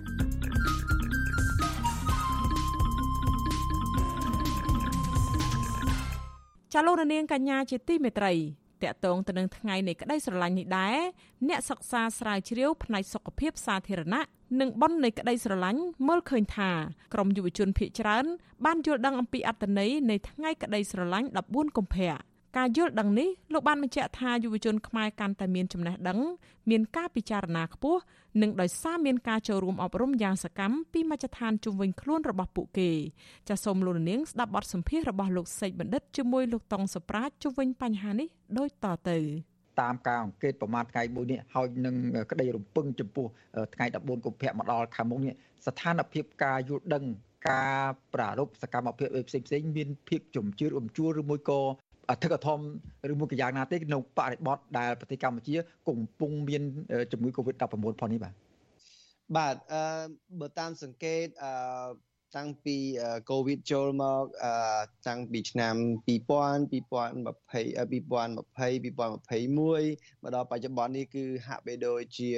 [6.72, 8.34] ចាលោករនាងកញ្ញាជាទីមេត្រី
[8.82, 10.96] តកតងទៅនឹងថ្ងៃនៃក្តីស្រឡាញ់នេះដែរ
[11.48, 14.22] អ្នកសិក្សាស្រាវជ្រាវផ្នែកសុខភាពសាធារណៈ
[14.60, 16.70] និងបននៃក្តីស្រឡាញ់មើលឃើញថា
[17.14, 18.24] ក្រមយុវជនភៀកច្រើន
[18.64, 22.12] បានយល់ដឹងអំពីអត្តន័យនៃថ្ងៃក្តីស្រឡាញ់14កុម្ភៈ
[22.58, 26.18] ការយល់ដឹងនេះលោកបានបញ្ជាក់ថាយុវជនខ្មែរកាន់តែមានចំណេះដឹង
[26.70, 28.00] មានការពិចារណាខ្ពស់
[28.42, 32.90] និងដោយសារមានការចូលរួមអប់រំយ៉ាងសកម្មពីមជ្ឈដ្ឋានជុំវិញខ្លួនរបស់ពួកគេ
[33.48, 38.28] ចាសសូមលោកនាងស្ដាប់បទសម្ភាសន៍របស់លោកសេកបណ្ឌិតជាមួយលោកតុងសប្រាជជុំវិញបញ្ហានេះ
[38.58, 39.18] ដូចតទៅ
[39.80, 41.96] តាមការអង្កេតប្រមាណថ្ងៃមួយនេះហើយនឹង
[42.30, 43.26] ក្តីរំពឹងចំពោះ
[43.74, 45.34] ថ្ងៃ14កុម្ភៈមកដល់ខាងមុខនេះ
[45.66, 47.04] ស្ថានភាពការយល់ដឹង
[47.50, 47.84] ការ
[48.14, 51.60] ប្រារព្ធសកម្មភាពផ្សេងផ្សេងមានភាពជំជឿរំជួលឬមួយក៏
[52.10, 52.58] អធិកធម
[53.12, 55.54] ឬមួយក៏យ៉ាងណាទេក្នុងបរិបទដែលប្រទេសកម្ពុជា
[55.88, 56.62] កំពុងមាន
[57.12, 57.62] ជំងឺ Covid-19
[58.00, 58.34] ផងនេះបាទ
[59.36, 59.82] បាទអឺ
[60.40, 61.50] បើតាមសង្កេតអឺ
[62.36, 62.76] តាំងពី
[63.30, 64.24] កូវីដចូលមក
[65.08, 65.74] តាំងពីឆ្នាំ
[66.08, 66.78] 2000 2020 2020
[69.48, 72.30] 2021មកដល់បច្ចុប្បន្ននេះគឺហាក់បីដូចជា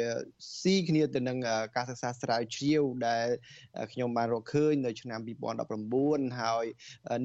[0.60, 1.38] ស៊ីគ្នាទៅនឹង
[1.76, 3.26] ការសិក្សាស្រាវជ្រាវដែល
[3.92, 5.20] ខ្ញុំបានរកឃើញនៅឆ្នាំ
[5.78, 6.64] 2019ហើយ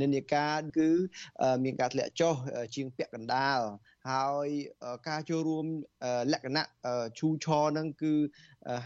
[0.01, 0.89] និន្នាការគឺ
[1.63, 2.35] មានការធ្លាក់ចុះ
[2.75, 3.61] ជាងពាក់កណ្ដាល
[4.09, 4.47] ហើយ
[5.07, 5.65] ការចូលរួម
[6.33, 6.65] លក្ខណៈ
[7.19, 7.47] ឈូឆ
[7.77, 8.13] នឹងគឺ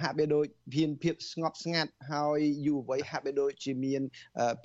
[0.02, 0.46] ហាក់បីដូច
[0.76, 4.02] មានភាពស្ងប់ស្ងាត់ហើយយុវវ័យហាក់បីដូចជាមាន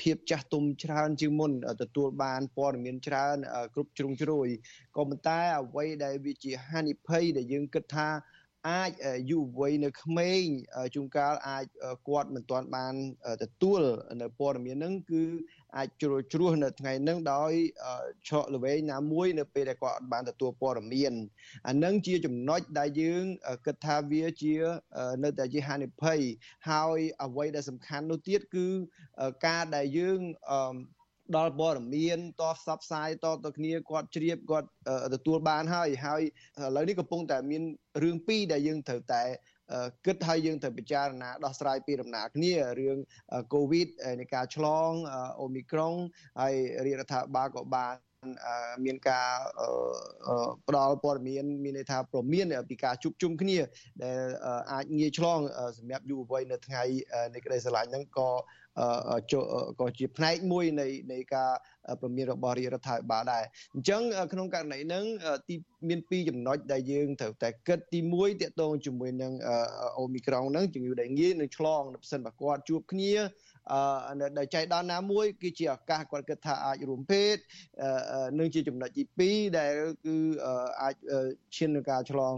[0.01, 1.53] ភាពចាស់ទុំច្រើនជាងមុន
[1.83, 3.37] ទទួលបានព័ត៌មានច្រើន
[3.75, 4.49] គ្រប់ជ្រុងជ្រោយ
[4.97, 8.09] ក៏ប៉ុន្តែអ្វីដែលវាជាហានិភ័យដែលយើងគិតថា
[8.69, 8.91] អាច
[9.31, 10.45] យុវវ័យនៅក្មេង
[10.95, 11.65] ជួនកាលអាច
[12.09, 12.95] គាត់មិនទាន់បាន
[13.43, 13.81] ទទួល
[14.23, 15.25] នៅព័ត៌មានហ្នឹងគឺ
[15.77, 17.53] អាចជ្រួជ្រោះនៅថ្ងៃហ្នឹងដោយ
[18.29, 21.13] ឆក់ល្វែងណាមួយនៅពេលដែលគាត់បានទទួលព័ត៌មាន
[21.69, 23.25] អានឹងជាចំណុចដែលយើង
[23.67, 24.55] គិតថាវាជា
[25.25, 26.21] នៅតែជាហានិភ័យ
[26.71, 28.67] ហើយអ្វីដែលសំខាន់នោះទៀតគឺ
[29.47, 30.21] ការដែលយើង
[31.37, 34.69] ដល់ព័ត៌មានតផ្សព្វផ្សាយតទៅគ្នាគាត់ជ្រាបគាត់
[35.15, 36.23] ទទួលបានហើយហើយ
[36.61, 37.63] ឥឡូវនេះកំពុងតែមាន
[38.03, 39.23] រឿងពីរដែលយើងត្រូវតែ
[40.07, 42.99] គិតហើយយើងត្រូវពិចារណាដោះស្រាយពីដំណើរគ្នារឿង
[43.55, 43.89] កូវីដ
[44.21, 44.91] នៃការឆ្លង
[45.41, 45.95] អូមីក្រុង
[46.41, 46.55] ហើយ
[46.87, 47.95] រាជរដ្ឋាភិបាលក៏បាន
[48.85, 49.31] មានការ
[50.69, 53.59] ផ្ដល់ព័ត៌មានមានន័យថាប្រមានពីការជួបជុំគ្នា
[54.03, 54.19] ដែល
[54.73, 55.41] អាចងាយឆ្លង
[55.79, 56.83] សម្រាប់យុវវ័យនៅថ្ងៃ
[57.35, 58.31] នៃក្តីស្រឡាញ់ហ្នឹងក៏
[59.81, 61.51] ក៏ជាផ្នែកមួយនៃនៃការ
[62.01, 63.45] ប្រមានរបស់រាជរដ្ឋាភិបាលដែរ
[63.75, 64.03] អញ្ចឹង
[64.33, 65.05] ក្នុងករណីហ្នឹង
[65.49, 65.55] ទី
[65.89, 69.33] មានពីរចំណុចដែលយើងត្រូវតែគិតទី1តកតងជាមួយនឹង
[69.99, 73.13] អូមីក្រុងហ្នឹងជំងឺដែលងាយនឹងឆ្លងនៅផ្សិនបើគាត់ជួបគ្នា
[73.73, 77.37] អឺដែលចៃដន្យណាមួយគឺជាឱកាសគាត់គិតថាអាចរួមភេទ
[78.39, 79.73] នឹងជាចំណុចទី2ដែល
[80.07, 80.17] គឺ
[80.83, 80.95] អាច
[81.57, 82.35] ឈាននឹងការឆ្លង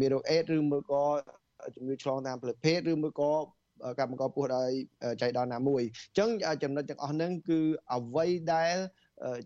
[0.00, 1.04] មេរោគអេដឬមួយក៏
[1.76, 3.32] ជំងឺឆ្លងតាមផ្លូវភេទឬមួយក៏
[3.98, 4.70] កម្មករពោះដោយ
[5.22, 6.30] ចៃដន្យណាមួយអញ្ចឹង
[6.62, 7.60] ចំណុចទាំងអស់ហ្នឹងគឺ
[7.94, 8.76] អ្វីដែល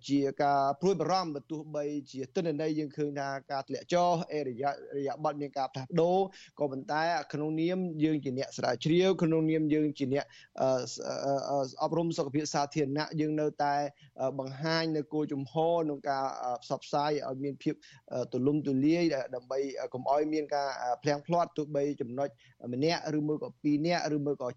[0.08, 6.18] ជាការព្រួយបារម្ភបើទោះបីជាទិន្នន័យយើងឃើញថាការធ្លាក់ចុះអេរយៈរយៈប័តមានការផ្លាស់ប្ដូរ
[6.58, 7.02] ក៏ប៉ុន្តែ
[7.32, 10.24] ក្នុងនាមយើងជាអ្នកស្រាវជ្រាវក្នុងនាមយើងជាអ្នក
[11.82, 13.74] អប់រំសុខភាពសាធារណៈយើងនៅតែ
[14.38, 16.24] បង្ហាញនៅគោលជំហរក្នុងការ
[16.62, 17.74] ផ្សព្វផ្សាយឲ្យមានភាព
[18.32, 19.04] ទូលំទូលាយ
[19.34, 19.58] ដើម្បី
[19.94, 20.68] កុំឲ្យមានការ
[21.02, 22.28] ផ្លាំងផ្លាត់ទោះបីចំណុច
[22.72, 24.48] ម្នាក់ឬមួយក៏ពីរនាក់ឬមួយក៏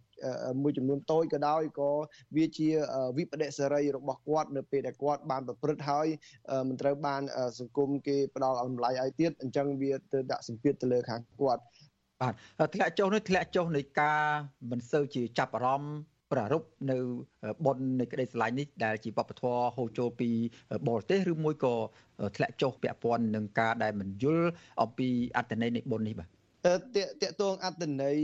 [0.61, 1.91] មួយចំនួនតូចក៏ដោយក៏
[2.35, 2.69] វាជា
[3.17, 6.07] វិបដិសេរីរបស់គាត់នៅពេលដែលគាត់បានប្រព្រឹត្តហើយ
[6.69, 7.21] មិនត្រូវបាន
[7.59, 11.61] សង្គមគេផ្ដល់អំឡ័យឲ្យទៀតអញ្ចឹងវាទៅដាក់សម្ពាធទៅលើខាងគាត់
[12.21, 14.21] បាទធ្លាក់ចុះនេះធ្លាក់ចុះនៃការ
[14.71, 15.95] មិនសូវជាចាប់អារម្មណ៍
[16.31, 16.97] ប្រារព្ធនៅ
[17.65, 20.29] ប៉ុននៃក្តីស្រឡាញ់នេះដែលជាវប្បធម៌ហូរចូលពី
[20.87, 21.75] បរទេសឬមួយក៏
[22.35, 24.49] ធ្លាក់ចុះពាក់ព័ន្ធនឹងការដែលមិនយល់
[24.81, 26.29] អំពីអត្តន័យនៃប៉ុននេះបាទ
[26.65, 26.67] ត
[27.29, 28.17] កតងអត្តន័យ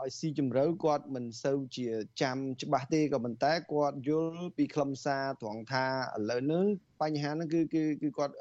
[0.00, 1.86] ឲ្យស៊ីជម្រៅគាត់មិនសូវជា
[2.22, 5.84] ចាំច្បាស់ទេក៏ប៉ុន្តែគាត់យល់ពីខ្លឹមសារត្រង់ថា
[6.16, 6.64] ឥឡូវហ្នឹង
[7.02, 8.34] បញ្ហាហ្នឹងគឺគឺគឺគាត់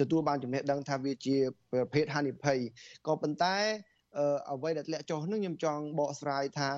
[0.00, 1.36] ទទួលបានចំណេះដឹងថាវាជា
[1.72, 2.58] ប្រភេទហានិភ័យ
[3.06, 3.56] ក៏ប៉ុន្តែ
[4.50, 6.70] អ្វីដែលធ្លាក់ចុះហ្នឹងខ្ញុំចង់បកស្រាយថា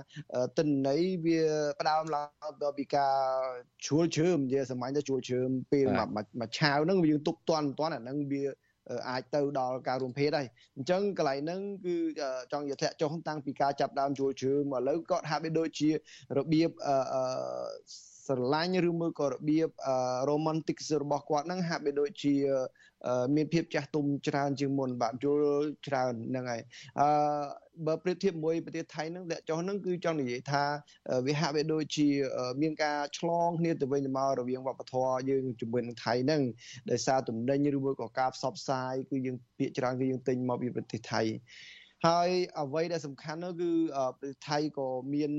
[0.59, 1.41] តិន័យវា
[1.81, 3.17] ផ្ដើមឡើងពីការ
[3.87, 8.45] ជួលជើមនិយាយសម្ាញ់ទៅជួលជើមពេលមួយឆាវហ្នឹងយើងទុកតន់តន់អាហ្នឹងវា
[9.09, 11.97] អាចទៅដល់ការរួមភេទហើយអញ្ចឹងកន្លែងហ្នឹងគឺ
[12.53, 15.91] ចង់យកធ្លាក់ចុះតាំងពីការចាប់ដើមជួលជើងមកឥឡូវក៏ហាក់បីដូចជា
[16.37, 16.71] របៀប
[18.27, 19.69] ស្រឡាញ់ឬមួយក៏របៀប
[20.31, 22.35] romantic របស់គាត់ហ្នឹងហាក់បីដូចជា
[23.37, 25.43] មានភាពចាស់ទុំច្រើនជាងមុនបាទយល់
[25.87, 26.63] ច្រើនហ្នឹងហើយ
[27.01, 27.09] អឺ
[27.87, 30.65] បើប្រៀបធៀបមួយប្រទេសថៃហ្នឹងលាក់ចុះហ្នឹងគឺចង់និយាយថា
[31.27, 32.09] វាហាក់បីដូចជា
[32.63, 36.43] មានការឆ្លងគ្នាទៅវិញទៅមករវាងវប្បធម៌យើងជាមួយនឹងថៃហ្នឹង
[36.91, 41.21] ដោយសារទំនិញឬមួយក៏ការផ្សព្វផ្សាយគឺយើងភាគច្រើនគឺយើងទិញមកពីប្រទេសថៃ
[42.07, 42.31] ហើយ
[42.61, 43.71] អ្វីដែលសំខាន់នោះគឺ
[44.19, 45.33] ប្រទេសថៃក៏មាន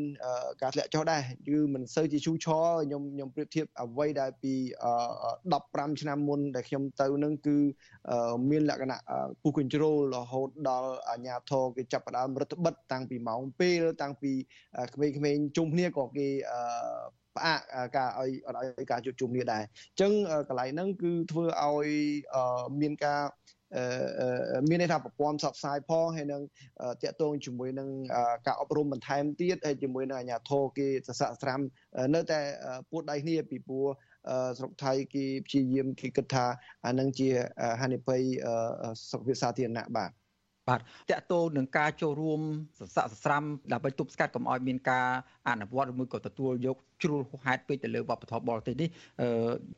[0.62, 4.54] ការធ្លាក់ចុះដែរគឺមិនសូវជាឈូឆរខ្ញុំខ្ញុំប្រៀបធៀបអ្វីដែលពី
[5.28, 7.58] 15ឆ្នាំមុនដែលខ្ញុំទៅនឹងគឺ
[8.50, 9.00] មានលក្ខណៈ
[9.42, 14.32] ពុះ control រហូតដល់អាជ្ញាធរគេចាប់ផ្ដើមរដ្ឋបិទតាំងពីម៉ោងពេលតាំងពី
[14.94, 16.28] ក្មេងៗជុំគ្នាក៏គេ
[17.36, 17.60] ផ្អាក
[17.98, 20.12] ការឲ្យឲ្យការជួបជុំគ្នាដែរអញ្ចឹង
[20.50, 21.88] កន្លែងហ្នឹងគឺធ្វើឲ្យ
[22.82, 23.22] មានការ
[24.70, 26.42] មានន័យថាប្រព័ន្ធផ្សព្វផ្សាយផងហើយនឹង
[27.04, 27.90] តាក់ទងជាមួយនឹង
[28.48, 31.62] ការអប់រំបន្ថែមទៀតហើយជាមួយនឹងអាជ្ញាធរគេសស័កស្រាំ
[32.16, 32.40] នៅតែ
[32.92, 33.86] ពួតដៃគ្នាពីព្រោះ
[34.58, 36.46] ស្រុកថៃគេព្យាយាមគេគិតថា
[36.86, 37.30] អានឹងជា
[37.82, 38.22] ហានិភ័យ
[39.12, 40.12] សុខភាពសាធារណៈបាទ
[40.68, 40.82] បាទត
[41.20, 42.42] កតោនឹងការចូលរួម
[42.80, 45.08] សស័កសស្រាំដើម្បីទប់ស្កាត់កុំឲ្យមានការ
[45.48, 48.90] អនុវត្តឬមួយក៏ទទួលយកជ្រុលហេតុពេកទៅលើវប្បធម៌បរទេសនេះ
[49.22, 49.28] អឺ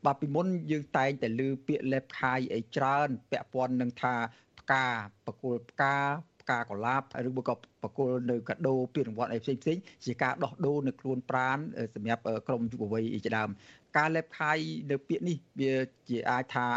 [0.05, 4.15] បាទពីមុនយើងតែងតែលើពាក្យលេបខាយអីច្រើន ពាក់ព័ន្ធនឹងថា
[4.59, 4.85] ផ្កា
[5.27, 5.95] បកុលផ្កា
[6.41, 11.57] ផ្ផ្កាកុលាបឬមួយក៏ប្រគល់នៅកាដូពានរង្វាន់អីផ្សេងផ្សេងជាការដោះដូរនៅខ្លួនប្រាន
[11.95, 13.49] សម្រាប់ក្រុមយុវវ័យជាដើម
[13.97, 14.57] ការលេបខាយ
[14.91, 15.73] នៅពាក្យនេះវា
[16.09, 16.67] ជាអាចថា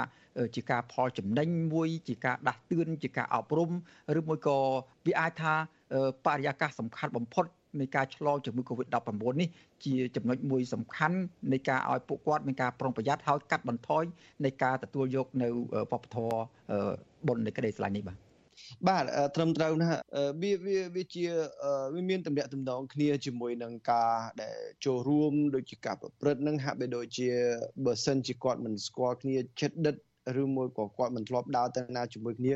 [0.54, 3.70] ជាការផលចំណេញមួយ ជាការដាស់តឿនជាការអប់រំ
[4.18, 4.58] ឬមួយក៏
[5.06, 5.54] វាអាចថា
[6.24, 7.44] បរិយាកាសសំខាន់បំផុត
[7.80, 9.08] នៃការឆ្លងជំងឺ Covid-19
[9.40, 9.48] នេះ
[9.84, 11.18] ជាចំណុចមួយសំខាន់
[11.52, 14.04] នៃការឲ្យពួកគាត់មានការប្រុងប្រយ័ត្នហើយកាត់បន្ថយ
[14.44, 15.48] នៃការទទួលយកនៅ
[15.90, 16.36] វប្បធម៌
[17.28, 18.18] បុណ្យនៃក្តីស្រឡាញ់នេះបាទ
[18.88, 19.04] បាទ
[19.36, 20.00] ត្រឹមត្រូវណាស់
[20.42, 21.24] វាវាវាជា
[21.94, 24.12] វាមានតំណាក់តំណងគ្នាជាមួយនឹងការ
[24.42, 27.28] ដែលចូលរួមដូចជាការប្រព្រឹត្តនឹងហាក់បីដូចជា
[27.84, 29.96] បើសិនជាគាត់មិនស្គាល់គ្នាចិត្តដិត
[30.42, 32.52] ឬមួយក៏គាត់មិនធ្លាប់ដើរទៅណាជាមួយគ្នា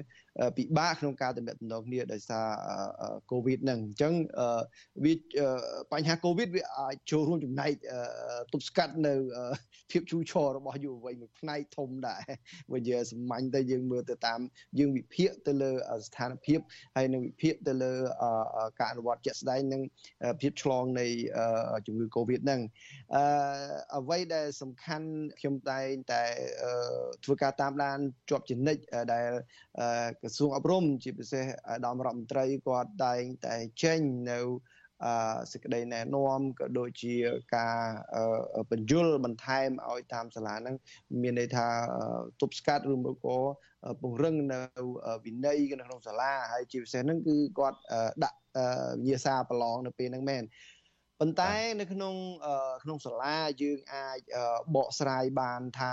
[0.56, 2.46] ពិបាកក្នុងការទំនាក់ទំនងគ្នាដោយសារ
[3.30, 4.14] កូវីដហ្នឹងអញ្ចឹង
[5.04, 5.14] វា
[5.92, 7.72] បញ្ហាកូវីដវាអាចចូលរួមចំណែក
[8.52, 9.14] ទប់ស្កាត់នៅ
[9.90, 12.24] ភាពជូរឆររបស់យុវវ័យមួយផ្នែកធំដែរ
[12.72, 14.40] បើយើងសម្ាញ់ទៅយើងមើលទៅតាម
[14.78, 15.70] យើងវិភាគទៅលើ
[16.06, 16.58] ស្ថានភាព
[16.96, 17.92] ហើយនឹងវិភាគទៅលើ
[18.80, 19.82] ការអនុវត្តជាក់ស្ដែងនិង
[20.40, 21.06] ភាពឆ្លងនៃ
[21.86, 22.60] ជំងឺកូវីដហ្នឹង
[23.14, 23.24] អឺ
[23.98, 25.08] អ្វីដែលសំខាន់
[25.38, 26.22] ខ្ញុំតែងតែ
[27.24, 27.98] ធ្វើការតាមដាន
[28.30, 28.82] ជាប់ជានិច្ច
[29.12, 29.28] ដែល
[30.26, 34.00] ក្រសួងអប់រំជាពិសេសអាដាមរដ្ឋមន្ត្រីគាត់តែងតែចេញ
[34.30, 34.40] នៅ
[35.04, 35.06] អ
[35.52, 37.14] សេចក្តីណែនាំក៏ដូចជា
[37.56, 37.78] ការ
[38.70, 40.76] បញ្យលបន្ថែមឲ្យតាមសាលាហ្នឹង
[41.22, 41.66] មានន័យថា
[42.40, 43.38] ទប់ស្កាត់ឬមួយក៏
[44.00, 44.58] ពង្រឹងនៅ
[45.24, 47.78] វិន័យនៅក្នុងសាលាហើយជាពិសេសហ្នឹងគឺគាត់
[48.24, 50.42] ដាក់វិញ្ញាសាប្រឡងនៅពេលហ្នឹងមែន
[51.20, 52.14] ប៉ុន្តែនៅក្នុង
[52.82, 54.18] ក្នុងសាលាយើងអាច
[54.76, 55.92] បកស្រាយបានថា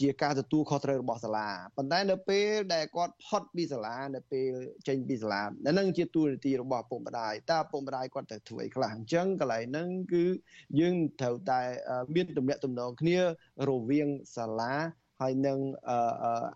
[0.00, 4.50] ជាការទទួលខុសត្រូវរបស់សាលាប៉ុន្តែនៅពេលដែលគាត់ផុតពីសាលានៅពេល
[4.88, 5.42] ចេញពីសាលា
[5.72, 10.24] ហ្នឹងជាទួលនីតិរបស់ពុកម្ដាយតើពុកម្ដាយគាត់ទៅធ្វើអីខ្លះអញ្ចឹងកន្លែងហ្នឹងគឺ
[10.80, 11.60] យើងត្រូវតែ
[12.14, 13.18] មានទំនាក់ទំនងគ្នា
[13.68, 14.74] រវាងសាលា
[15.20, 15.58] ហើយនឹង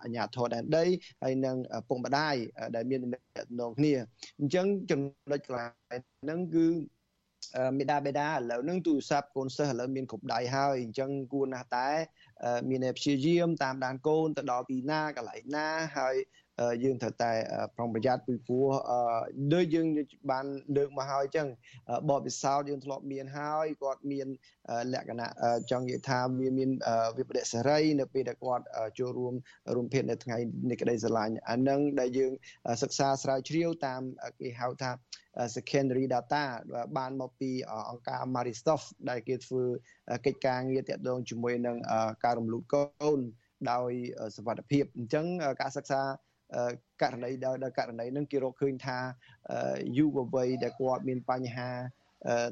[0.03, 0.85] អាជ្ញាធរដែនដី
[1.23, 1.57] ហើយនឹង
[1.89, 2.35] ពុកម្ដាយ
[2.77, 3.93] ដែលមានទំនាក់ទំនងគ្នា
[4.41, 5.01] អញ្ចឹងចំ
[5.31, 5.67] ណុចកន្លែ
[5.99, 6.67] ងហ្នឹងគឺ
[7.79, 11.89] មេដាបេដាឥឡូវហ្នឹងទូរស័ព្ទកូនសិស្សឥឡូវមានគ្រប់ដៃហើយអញ្ចឹងគួរណាស់តែ
[12.71, 16.17] មានព្យាយាមតាមដានកូនទៅដល់ទីណាកន្លែងណាហើយ
[16.85, 17.33] យើងត្រូវតែ
[17.77, 18.69] ប្រុងប្រយ័ត្នពីព្រោះ
[19.55, 19.87] ដូចយើង
[20.31, 20.47] បាន
[20.77, 21.49] លើកមកហើយអញ្ចឹង
[22.09, 24.29] បបពិសោធន៍យើងធ្លាប់មានហើយគាត់មាន
[24.93, 25.29] លក្ខណៈ
[25.71, 26.71] ចង់និយាយថាវាមាន
[27.19, 28.65] វិបត្តិសេរីនៅពេលដែលគាត់
[28.99, 29.35] ចូលរួម
[29.75, 30.37] រួមភេទនៅថ្ងៃ
[30.71, 32.33] នៃក្តីស្រឡាញ់អានឹងដែលយើង
[32.83, 34.03] សិក្សាស្រាវជ្រាវតាម
[34.41, 34.91] គេហៅថា
[35.57, 36.43] secondary data
[36.97, 37.51] បានមកពី
[37.91, 39.65] អង្គការ Maristoff ដែលគេធ្វើ
[40.27, 41.77] កិច្ចការងារទាក់ទងជាមួយនឹង
[42.25, 43.21] ការរំលូតកូន
[43.73, 43.93] ដោយ
[44.37, 45.27] សវត្ថភាពអញ្ចឹង
[45.61, 46.03] ការសិក្សា
[47.03, 48.99] ករណីដោយករណីហ្នឹងគេរកឃើញថា
[49.99, 51.71] យុវវ័យដែលគាត់មានបញ្ហា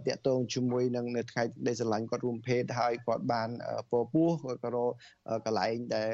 [0.06, 3.48] តាក់ទងជាមួយនឹងនៅថ្ងៃដែលស្រឡាញ់គាត់រួមភេទហើយគាត់បាន
[3.90, 4.90] ពពោះគាត់ក៏រក
[5.46, 6.10] កន្លែងដែល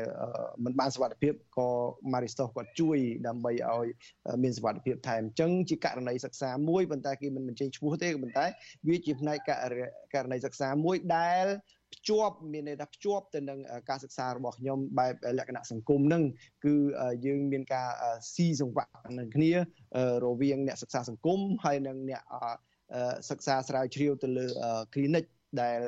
[0.65, 1.69] មិនបានសុវត្ថិភាពក៏
[2.13, 3.87] Maristos គាត់ជួយដើម្បីឲ្យ
[4.43, 8.47] មានសុវត្ថិភាពថែមអញ្ចឹងជាករណីសិក្សាមួយប៉ុន្តែគេមិនបញ្ចេញឈ្មោះទេប៉ុន្តែ
[8.89, 9.39] វាជាផ្នែក
[10.15, 11.47] ករណីសិក្សាមួយដែល
[11.95, 16.23] ភ្ជាប់មានន័យថាភ្ជាប់ទៅនឹងការសិក្សារបស់ខ្ញុំបែបលក្ខណៈសង្គមនឹង
[16.65, 16.75] គឺ
[17.27, 17.89] យើងមានការ
[18.35, 19.51] ស៊ីសង្វាក់នឹងគ្នា
[20.25, 22.23] រវាងអ្នកសិក្សាសង្គមហើយនិងអ្នក
[23.31, 24.47] សិក្សាស្រាវជ្រាវទៅលើ
[24.95, 25.27] clinic
[25.61, 25.79] ដែល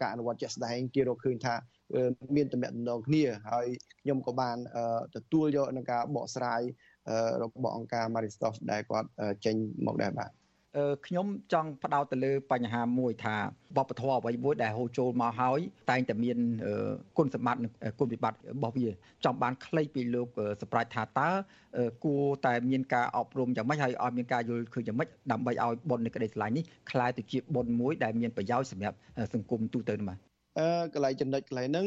[0.00, 1.54] ការអនុវត្តជាក់ស្ដែងគេរកឃើញថា
[2.36, 3.66] មានតំណែងគ្នាហើយ
[4.00, 4.56] ខ្ញុំក៏បាន
[5.16, 6.60] ទទួលយកនឹងការបកស្រាយ
[7.42, 9.08] របស់អង្គការ Maristoff ដែលគាត់
[9.44, 9.56] ចេញ
[9.86, 10.30] មកដែរបាទ
[11.06, 13.36] ខ្ញុំចង់ផ្ដោតទៅលើបញ្ហាមួយថា
[13.76, 15.60] បបធរអ្វីមួយដែលហូរចូលមកហើយ
[15.90, 16.38] តែងតែមាន
[17.18, 17.60] គុណសម្បត្តិ
[17.98, 18.88] គុណវិបត្តិរបស់វា
[19.24, 20.28] ចង់បានខ្លីពីលោក
[20.62, 21.28] សប្រាច់ថាតើ
[22.04, 28.96] គួរតែមានការអប់រំយ៉ាងម៉េចហើយឲ្យមានការយល់ឃើញយ៉ាងម៉េចដើម្បីឲ្យបុណ្យនៃក្តីស្រឡាញ់នេះក្លាយទៅជាបុណ្យមួយដែលមានប្រយោជន៍សម្រាប់
[29.34, 31.86] សង្គមទូទៅនោះបាទ អឺកន្លែងចំណុចកន្លែងហ្នឹង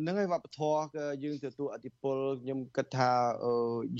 [0.00, 0.78] ហ្នឹងហើយវប្បធម៌
[1.24, 3.10] យើងទទួលអធិពលខ្ញុំគិតថា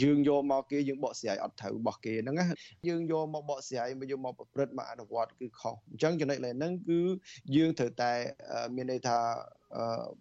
[0.02, 2.46] យើងយកមកគេយើងបកស្រាយអត់ត្រូវរបស់គេហ្នឹងណា
[2.88, 7.00] យើងយកមកបកស្រាយមកយកមកប្រព្រឹត្តមកអនុវត្តគឺខុសអញ្ចឹងចំណុចកន្លែងហ្នឹងគឺ
[7.56, 8.12] យើងត្រូវតែ
[8.76, 9.18] មានន័យថា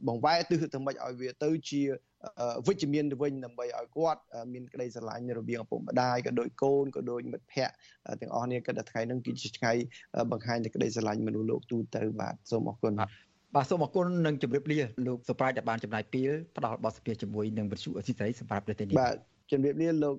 [0.07, 1.81] បង្វែរទិសទៅមិនឲ្យវាទៅជា
[2.67, 4.21] វិជ្ជមានទៅវិញដើម្បីឲ្យគាត់
[4.53, 9.71] មានក្តីស្រឡាញ់រវាងឪពុកម្ដាយក៏ដូចកូនក៏ដូចមិត្តភ័ក្តិទាំងអស់គ្នាគិតថាថ្ងៃហ្នឹងគឺជាថ្ងៃ
[10.31, 12.93] បង្ហាញតែក្តីស្រឡាញ់មនុស្សលោកទូទៅបាទសូមអរគុណ
[13.55, 19.15] បាទសូមអរគុណនិងជម្រាបលាលោកសុប្រាយដែលបានចំណាយពេលផ្ដល់បទសភាជាមួយនឹងវិទ្យុអស៊ីសេរីសម្រាប់ប្រទេសនេះបាទ
[19.51, 20.15] ជម្រាបលាលោក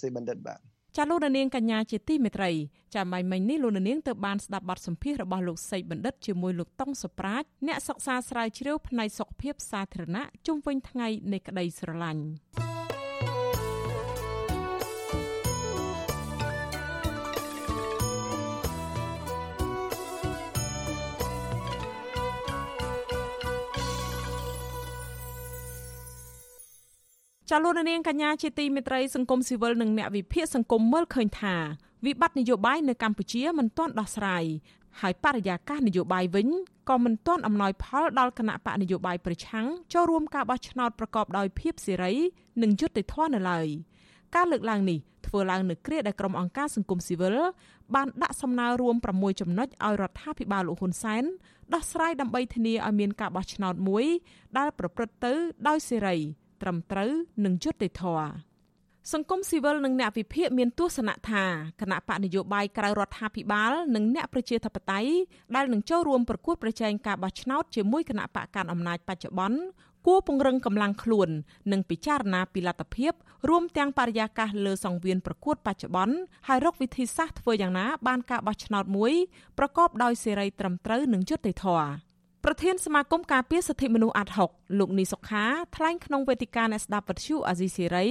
[0.00, 0.58] សេបណ្ឌិតបាទ
[0.96, 2.50] ចាលោកនាងកញ្ញាជាទីមេត្រី
[2.94, 12.24] ចាម៉ៃមិញនេះលោកនាងទៅបានស្ដាប់បទសម្ភាសរបស់លោកសេបណ្ឌិតជាមួយលោកតុងសុប្រាជអ្នកសិក្សាស្រាវជ្រាវផ្នែកសុខភាពសាធារណៈជុំវិញថ្ងៃនៃក្តីស្រឡាញ់
[27.50, 31.54] ចាលោកនាងកញ្ញាជាទីមេត្រីសង្គមស៊ីវិលនិងអ្នកវិភាគសង្គមមើលឃើញថា
[32.06, 34.44] វិបត្តិនយោបាយនៅកម្ពុជាមិនទាន់ដោះស្រាយ
[35.00, 36.48] ហើយបរិយាកាសនយោបាយវិញ
[36.88, 42.14] ក៏មិនទាន់អំណោយផលដល់គណៈបកនយោបាយប្រឆាំងចូលរួមការបោះឆ្នោតប្រកបដោយភាពសេរី
[42.62, 43.66] និងយុត្តិធម៌នៅឡើយ
[44.34, 47.36] ការលើកឡើងនេះធ្វើឡើងនៅគ្រាដែលក្រុមអង្គការសង្គមស៊ីវិល
[47.94, 51.24] បានដាក់សំណើរួម6ចំណុចឲ្យរដ្ឋាភិបាលលោកហ៊ុនសែន
[51.74, 54.04] ដោះស្រាយដើម្បីធានាឲ្យមានការបោះឆ្នោតមួយ
[54.58, 55.32] ដែលប្រព្រឹត្តទៅ
[55.68, 56.16] ដោយសេរី
[56.62, 57.10] ត្រឹមត្រូវ
[57.44, 58.30] និងយុត្តិធម៌
[59.12, 61.44] សង្គមស៊ីវិលនិងអ្នកវិភាគមានទស្សនៈថា
[61.80, 65.10] គណៈបកនយោបាយក្រៅរដ្ឋាភិបាលនិងអ្នកប្រជាធិបតេយ្យ
[65.54, 69.58] ដែលនឹងចូលរួមប្រកួតប្រជែងការបោះឆ្នោតជាមួយគណៈបកកាន់អំណាចបច្ចុប្បន្ន
[70.06, 71.28] គួរពង្រឹងកម្លាំងខ្លួន
[71.72, 73.12] និងពិចារណាពីលទ្ធភាព
[73.48, 76.16] រួមទាំងបរិយាកាសលើសង្វៀនប្រកួតបច្ចុប្បន្ន
[76.48, 79.12] ហើយរកវិធីសាស្ត្រធ្វើយ៉ាងណាបានការបោះឆ្នោតមួយ
[79.58, 82.07] ប្រកបដោយសេរីត្រឹមត្រូវនិងយុត្តិធម៌
[82.44, 85.44] ប្រធានសមាគមការពារសិទ្ធិមនុស្សអាត់ហុកលោកនីសុខា
[85.76, 88.06] ថ្លែងក្នុងវេទិកាអ្នកស្ដាប់វិទ្យុអាស៊ីសេរី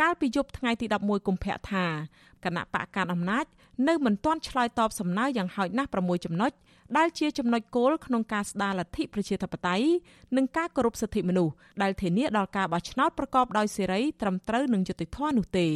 [0.00, 1.84] កាលពីយប់ថ្ងៃទី11កុម្ភៈថា
[2.44, 3.46] គណៈបកកាន់អំណាច
[3.88, 6.52] នៅមិនទាន់ឆ្លើយតបសំណើយ៉ាងហោចណាស់6ចំណុច
[6.96, 9.86] ដែលជាចំណុចគោលក្នុងការស្ដារលទ្ធិប្រជាធិបតេយ្យ
[10.36, 15.68] និងការគោរពសិទ្ធិមនុស្សដែលធានាដល់ការបោះឆ្នោតប្រកបដោយសេរីត្រឹមត្រូវនិងយុត្តិធម៌នោះទេ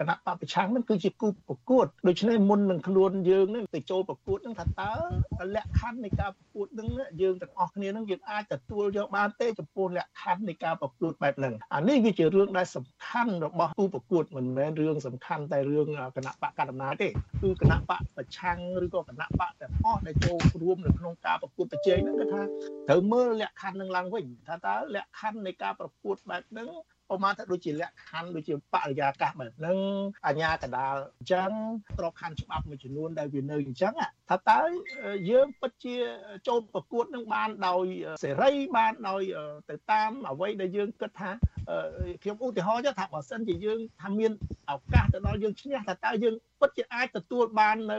[0.00, 4.92] គណៈបពប្រឆាំងនឹងគឺជាគូប្រកួតដូច្នេះមុននឹងខ្លួនយើងនឹងទៅចូលប្រកួតនឹងថាតើ
[5.56, 6.88] លក្ខខណ្ឌនៃការប្រកួតនឹង
[7.22, 17.08] យើងទាំងអស់គ្នានឹងយើងអាចទទួលយកបានទេចំពោះលក្ខខណ្ឌនៃការប្រកួតបែបហ្នឹងអានេះវាជារឿងដែលសំខាន់របស់គូប្រកួតមិនមែនរឿងសំខាន់តែរឿងគណៈបកកណ្ដាលអំណាចទេ
[17.42, 22.42] គឺគណៈបកប្រឆាំងឬក៏គណៈបកទាំងអស់ដែលចូលរួមនៅក្នុងការប្រកួតប្រជែងហ្នឹងគឺថា
[22.88, 26.68] ត្រូវមើលលក្ខខណ្ឌនឹងឡើងវិញថាតើលក្ខខណ្ឌនៃការប្រកួតបែបហ្នឹង
[27.10, 29.78] ប្រហែលថាដូចជាលក្ខខណ្ឌដូចជាបរិយាកាសបែបហ្នឹង
[30.26, 31.50] អាញាកដាលអញ្ចឹង
[31.98, 33.94] ក្របខណ្ឌច្បាប់មួយចំនួនដែលវានៅអញ្ចឹង
[34.30, 34.60] ថាតើ
[35.30, 35.96] យើងពិតជា
[36.48, 37.84] ចូលប្រកួតនឹងបានដោយ
[38.24, 39.22] សេរីបានដោយ
[39.70, 41.30] ទៅតាមអ្វីដែលយើងគិតថា
[42.22, 44.32] ខ្ញុំឧទាហរណ៍ថាបើសិនជាយើងថាមាន
[44.70, 47.98] ឱកាសទៅដល់យើងឈ្នះថាតើយើងពិតជាអាចទទួលបាននៅ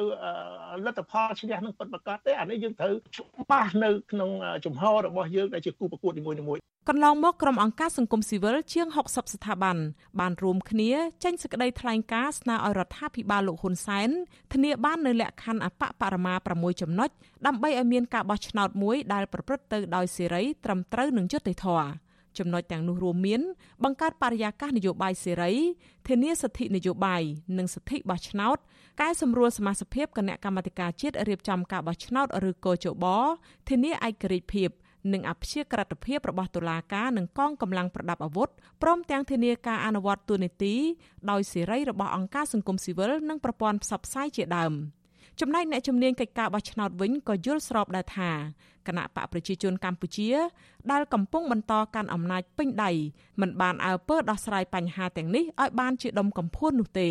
[0.86, 4.30] លទ្ធផលឈ្នះនឹងពិតប្រាកដទេអានេះយើងត្រូវច្បាស់នៅក្នុង
[4.66, 9.78] ជំហររបស់យើងដែលជាគូប្រកួតនីមួយៗកន្លងមកក្រុមអង្គការសង្គមស៊ីវិលជាង60ស្ថាប័ន
[10.20, 10.92] បានរួមគ្នា
[11.24, 14.10] ចេញសេចក្តីថ្លែងការណ៍ស្នើឲ្យរដ្ឋាភិបាលលោកហ៊ុនសែន
[14.54, 17.10] ធានាបាននូវលក្ខខណ្ឌអបបរមា6ចំណុច
[17.46, 23.42] ដើម្បីឲ្យមានការបោះឆ្នោតមួយដែលប្រព្រឹត្តទៅដោយសេរីត្រឹមត្រូវនិងយុត្តិធម៌ ចំណុចទាំងនោះរួមមាន
[23.84, 25.54] បង្កើតបរិយាកាសនយោបាយសេរី
[26.08, 27.22] ធានាសិទ្ធិនយោបាយ
[27.58, 28.58] និងសិទ្ធិបោះឆ្នោត
[29.02, 33.06] កែសម្រួលសមាជិកគណៈកម្មាធិការជាតិរៀបចំការបោះឆ្នោតឬកោជប
[33.70, 34.70] ធានាឯករាជ្យភាព
[35.14, 38.50] និងអព្យាក្រឹតភាពរបស់តុលាការនិងកងកម្លាំងប្រដាប់អាវុធ
[38.82, 40.76] ព្រមទាំងធានាការអនុវត្តទូនីតិ
[41.32, 44.74] ដោយសេរីរបស់អង្គការសង្គមស៊ីវិលនិងប្រព័ន្ធផ្សព្វផ្សាយជាដើម
[45.40, 48.32] ចំណែកអ្នកជំនាញកិច្ចការបោះឆ្នោតវិញក៏យល់ស្របដែរថា
[48.88, 50.30] គណៈបកប្រជាជនកម្ពុជា
[50.92, 52.92] ដែលកំពុងបន្តកាន់អំណាចពេញដៃ
[53.42, 57.10] មិនបានអើពើដោះស្រាយបញ្ហាទាំងនេះឲ្យបានជាដុំកំភួននោះទេ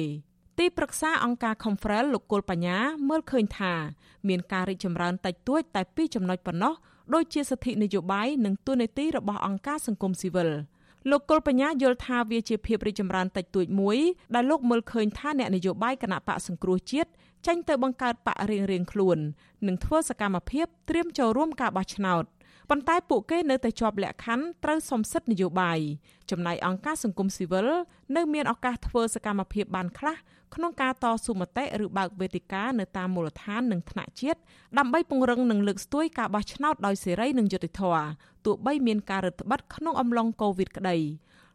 [0.59, 2.77] ទីប្រឹក្សាអង្គការ Confrel លោកគុលបញ្ញា
[3.09, 3.73] មើលឃើញថា
[4.29, 6.75] មានការរីកចម្រើនតិចតួចតែពីរចំណុចប៉ុណ្ណោះ
[7.15, 10.51] ដូចជាសិទ្ធិនយោបាយនិងទូនាទីរបស់អង្គការសង្គមស៊ីវិល
[11.09, 13.99] លោកគុលបញ្ញាយល់ថាវាជាភាពរីកចម្រើនតិចតួចមួយ
[14.35, 17.11] ដែលលោកមើលឃើញថាអ្នកនយោបាយគណៈបកសង្គ្រោះជាតិ
[17.47, 19.19] ចេញទៅបង្កើតបករៀងរៀងខ្លួន
[19.67, 22.25] និងធ្វើសកម្មភាពត្រៀមចូលរួមការបោះឆ្នោត
[22.73, 25.79] ប៉ុន្តែពួកគេនៅតែជាប់លក្ខខណ្ឌត្រូវសំសិទ្ធនយោបាយ
[26.31, 27.69] ចំណែកអង្គការសង្គមស៊ីវិល
[28.17, 30.17] នៅមានឱកាសធ្វើសកម្មភាពបានខ្លះ
[30.55, 34.41] ក្នុងការតស៊ូមតិឬបើកវេទិកានៅតាមមូលដ្ឋាននិងថ្នាក់ជាតិ
[34.79, 38.07] ដើម្បីពង្រឹងនិងលើកស្ទួយការបោះឆ្នោតដោយសេរីនិងយុត្តិធម៌
[38.45, 40.97] ទោះបីមានការរឹតបន្តឹងក្នុងអំឡុងកូវីដក្តី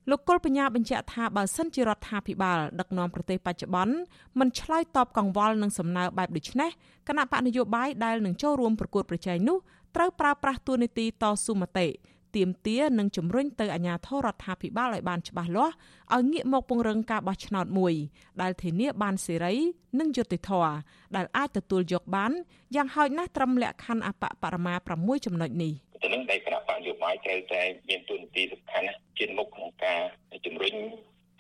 [0.09, 3.95] លោកគុលបញ្ញាបញ្ជាក់ថាបើសិនជារដ្ឋាភិបាលដឹកនាំប្រទេសបច្ចុប្បន្ន
[4.39, 6.69] មិនឆ្លើយតបកង្វល់នឹងសំណើបែបដូចនេះ
[7.07, 9.57] គណៈបកនយោបាយដែលនឹងចូលរួមប្រកួតប្រជែងនោះ
[9.95, 11.87] ត្រូវប្រើប្រាស់ទួនាទីតស៊ូមតិ
[12.35, 15.73] ទៀមទានិងជំរុញទៅអាជ្ញាធររដ្ឋាភិបាលឲ្យបានច្បាស់លាស់
[16.15, 17.93] ឲ្យងាកមកពង្រឹងការបោះឆ្នោតមួយ
[18.41, 19.55] ដែលធានាបានសេរី
[19.99, 20.73] និងយុត្តិធម៌
[21.15, 22.31] ដែលអាចទទួលយកបាន
[22.75, 25.73] យ៉ាងហោចណាស់ត្រឹមលក្ខខណ្ឌអបបរមា6ចំណុចនេះ
[26.03, 29.99] ទៅនឹងដែលគណៈបកនយោបាយត្រូវតែមានទួនាទីសំខាន់ណាស់ជាមុខក្នុងការ
[30.45, 30.75] ជំរុញ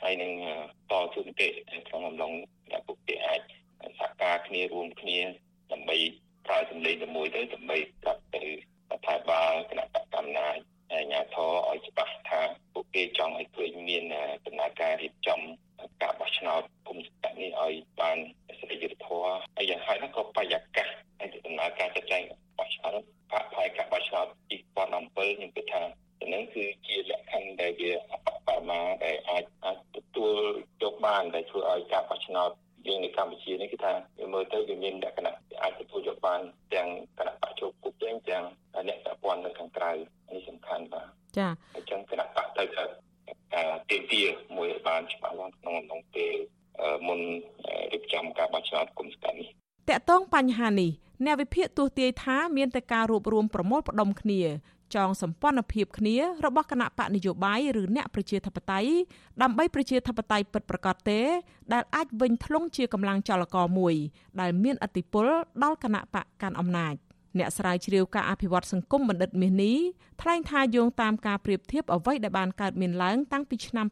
[0.01, 0.31] ហើយនឹង
[0.91, 1.47] តស៊ូមតិ
[1.87, 2.31] ក្នុងអំឡុង
[2.71, 3.41] ដែលពួកគេអាច
[3.99, 5.19] សហការគ្នារួមគ្នា
[5.71, 5.97] ដើម្បី
[6.47, 10.57] ប្រើសម្លេងទៅមួយទៅដើម្បីប្រាប់ទៅរដ្ឋាភិបាលគណៈបកកំណាច
[10.91, 12.41] អាជ្ញាធរឲ្យច្បាស់ថា
[12.73, 14.03] ពួកគេចង់ឲ្យឃើញមាន
[14.45, 15.39] ដំណើរការរៀបចំ
[16.01, 18.17] ការបោះឆ្នោតគុំសង្កាត់នេះឲ្យបាន
[18.59, 20.87] សេរីយុត្តិធម៌ហើយយ៉ាងហោចណាស់ក៏បរិយាកាស
[21.19, 22.23] ហើយដំណើរការចាត់ចែង
[22.57, 25.03] បោះឆ្នោតផាកផាយការបោះឆ្នោត2017ខ្ញុំ
[25.55, 25.81] គិតថា
[26.19, 30.33] ទៅនឹងគឺជាលក្ខខណ្ឌដែលវាអបបរមាដែលអាចអាចទទួល
[30.83, 32.51] យកបានដែលធ្វើឲ្យការបោះឆ្នោត
[32.87, 36.41] យើងនៅកម្ពុជានេះគឺថាយើងមើលទៅវាមានលក្ខណៈអាចទទួលយកបាន
[36.73, 36.87] ទាំង
[37.19, 38.43] គណៈបច្ចុប្បន្នគ្រប់ទាំងទាំង
[38.87, 39.91] អ្នកប្រព័ន្ធនៅខាងក្រៅ
[40.33, 41.07] នេះសំខាន់បាទ
[41.37, 42.97] ចាអញ្ចឹងគណៈបច្ចុប្បន្ន
[43.89, 44.23] ទៅទីទា
[44.57, 46.33] មួយបានច្បាស់លាស់ក្នុងក្នុងពេល
[47.07, 47.19] មុន
[47.93, 49.47] រៀបចំការបោះឆ្នោតគុំស្កានេះ
[49.89, 50.91] តកតងបញ្ហានេះ
[51.25, 54.41] អ្នកវិភាគទស្សន៍ទាយថាមានតែការរួបរวมប្រមូលផ្ដុំគ្នា
[54.95, 56.15] ចងសម្ព័ន្ធភាពគ្នា
[56.45, 58.91] របស់គណៈបកនយោបាយឬអ្នកប្រជាធិបតេយ្យ
[59.41, 61.19] ដើម្បីប្រជាធិបតេយ្យពិតប្រាកដទេ
[61.73, 63.95] ដែលអាចវិញធ្លុងជាកម្លាំងចលករមួយ
[64.41, 65.27] ដែលមានអធិបុល
[65.63, 66.95] ដល់គណៈបកកាន់អំណាច
[67.39, 69.77] អ្នកស្រាវជ្រាវការអភិវឌ្ឍសង្គមបណ្ឌិតមាសនេះ
[70.21, 73.87] ថ្លែងថាយោងតាមការប្រៀបធៀបអ្វីដែលបានកើតមានឡើងតាំងពីឆ្នាំ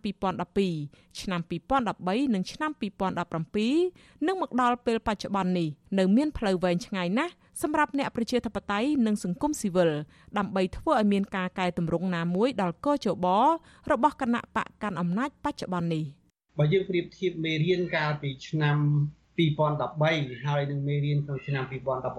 [0.57, 1.41] 2012ឆ្នាំ
[1.87, 2.71] 2013និងឆ្នាំ
[3.63, 5.69] 2017និងមកដល់ពេលបច្ចុប្បន្ននេះ
[5.99, 9.91] នៅមានផ្លូវវែងឆ្ងាយណាស់សម្រាប់អ្នកប្រជាធិបតេយ្យនិងសង្គមស៊ីវិល
[10.37, 13.27] ដើម្បីធ្វើឲ្យមានការកែតម្រង់ណាមួយដល់កោជប
[13.91, 16.05] របស់គណៈបកកាន់អំណាចបច្ចុប្បន្ននេះ
[16.57, 18.77] បើយើងប្រៀបធៀបមេរៀនកាលពីឆ្នាំ
[19.37, 21.63] 2013ហើយនឹងមេរៀនក្នុងឆ្នាំ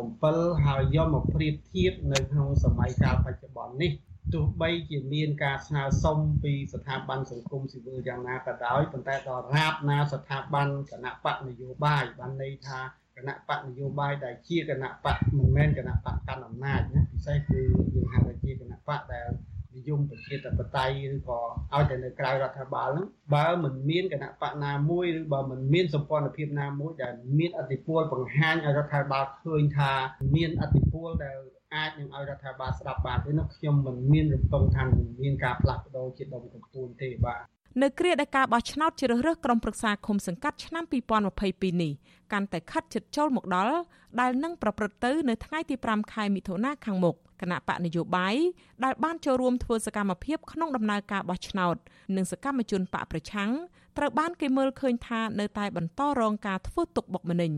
[0.05, 3.93] 2017ហើយយកមកប្រៀបធៀបនៅក្នុងសម័យកាលបច្ចុប្បន្ននេះ
[4.33, 12.81] ទោះបីជាមានការស្នើសុំពីស្ថាប័នសង្គមស៊ីវិលយ៉ាងណាក៏ដោយប៉ុន្តែដល់រាបណាស្ថាប័នគណៈបកនយោបាយបានន័យថា
[13.17, 17.61] គណៈបកនយោបាយដែលជាគណៈបកមិនមែនគណៈបកកាន់អំណាចណាពិសេសគឺ
[17.95, 19.54] យើងហៅថាជាគណៈបកដែលនិ
[19.89, 21.41] យមប្រជាធិបតេយ្យឬក៏
[21.75, 29.93] ឲ្យតែនៅក្រៅរដ្ឋាភិបាលហ្នឹងបើមិនមានគណៈបកណាមួយឬបើមិនមានសម្ព័ន្ធភាពណាមួយដែលមានអធិបុលបង្ហាញឲ្យរដ្ឋាភិបាលឃើញថា
[30.35, 31.39] មានអធិបុលដែល
[31.75, 37.43] អាចនឹងឲ្យរដ្ឋាភិបាលស្ដាប់បានទេនោះខ្ញុំមិនមានរំពឹងថានឹងមានការផ្លាស់ប្ដូរជាដុំកំពូលទេបាទ
[37.83, 40.85] នៅគ្រាដែលការបោះឆ្នោតជ្រើសរើសក្រុមប្រឹក្សាឃុំសង្កាត់ឆ្នាំ
[41.33, 41.93] 2022នេះ
[42.33, 43.77] កាន់តែខិតជិតចូលមកដល់
[44.21, 48.37] ដែលនឹងប្រព្រឹត្តទៅនៅថ្ងៃទី5ខែមិថុនាខាងមុខគណៈបកនយោបាយ
[48.85, 51.77] ដែលបានចូលរួមធ្វើសកម្មភាពក្នុងដំណើរការបោះឆ្នោត
[52.17, 53.51] និងសកម្មជនបកប្រឆាំង
[53.99, 57.53] ត្រូវបានគេមើលឃើញថានៅតែបន្តរងការធ្វើទុកបុកម្នេញ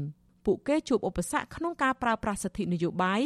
[0.45, 3.23] ពួកគេជួបឧបសគ្គក្នុងការប្រើប្រាស់សិទ្ធិនយោបាយ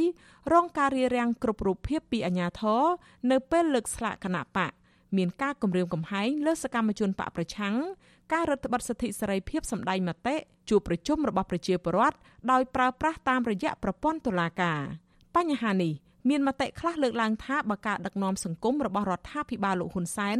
[0.52, 2.82] រងការរារាំងគ្រប់រូបភាពពីអាជ្ញាធរ
[3.30, 4.72] នៅពេលលើកស្លាកគណៈបក
[5.16, 7.74] មានការគម្រាមកំហែងលើសកម្មជនបកប្រឆាំង
[8.32, 10.36] ការរឹតបន្តឹងសិទ្ធិសេរីភាពសម្ដែងមតិ
[10.68, 12.16] ជួបប្រជុំរបស់ប្រជាពលរដ្ឋ
[12.50, 14.80] ដោយប្រើប្រាស់តាមរយៈប្រព័ន្ធតុលាការ
[15.36, 15.92] បញ្ហានេះ
[16.28, 20.38] មានមតិខ្លះលើកឡើងថាបើការដឹកនាំសង្គមរបស់រដ្ឋាភិបាលលោកហ៊ុនសែន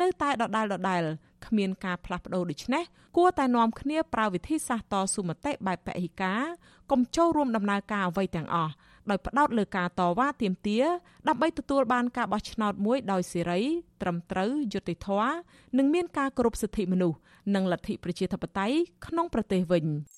[0.00, 1.02] នៅតែដដែលដដែល
[1.46, 2.84] គ្មានការផ្លាស់ប្ដូរដូចនេះ
[3.16, 6.42] គួរតែនាំគ្នាប្រើវិធីសាស្ត្រតស៊ូមតិបែបពហិការ
[6.90, 8.72] កុំចូលរួមដំណើរការអ្វីទាំងអស់
[9.10, 10.84] ដោយផ្ដោតលើការតវ៉ាទាមទារ
[11.28, 13.60] ដើម្បីទទួលបានការបោះឆ្នោតមួយដោយសេរី
[14.02, 15.32] ត្រឹមត្រូវយុត្តិធម៌
[15.78, 17.18] និងមានការគោរពសិទ្ធិមនុស្ស
[17.54, 19.84] និងលទ្ធិប្រជាធិបតេយ្យក្នុងប្រទេសវិញ។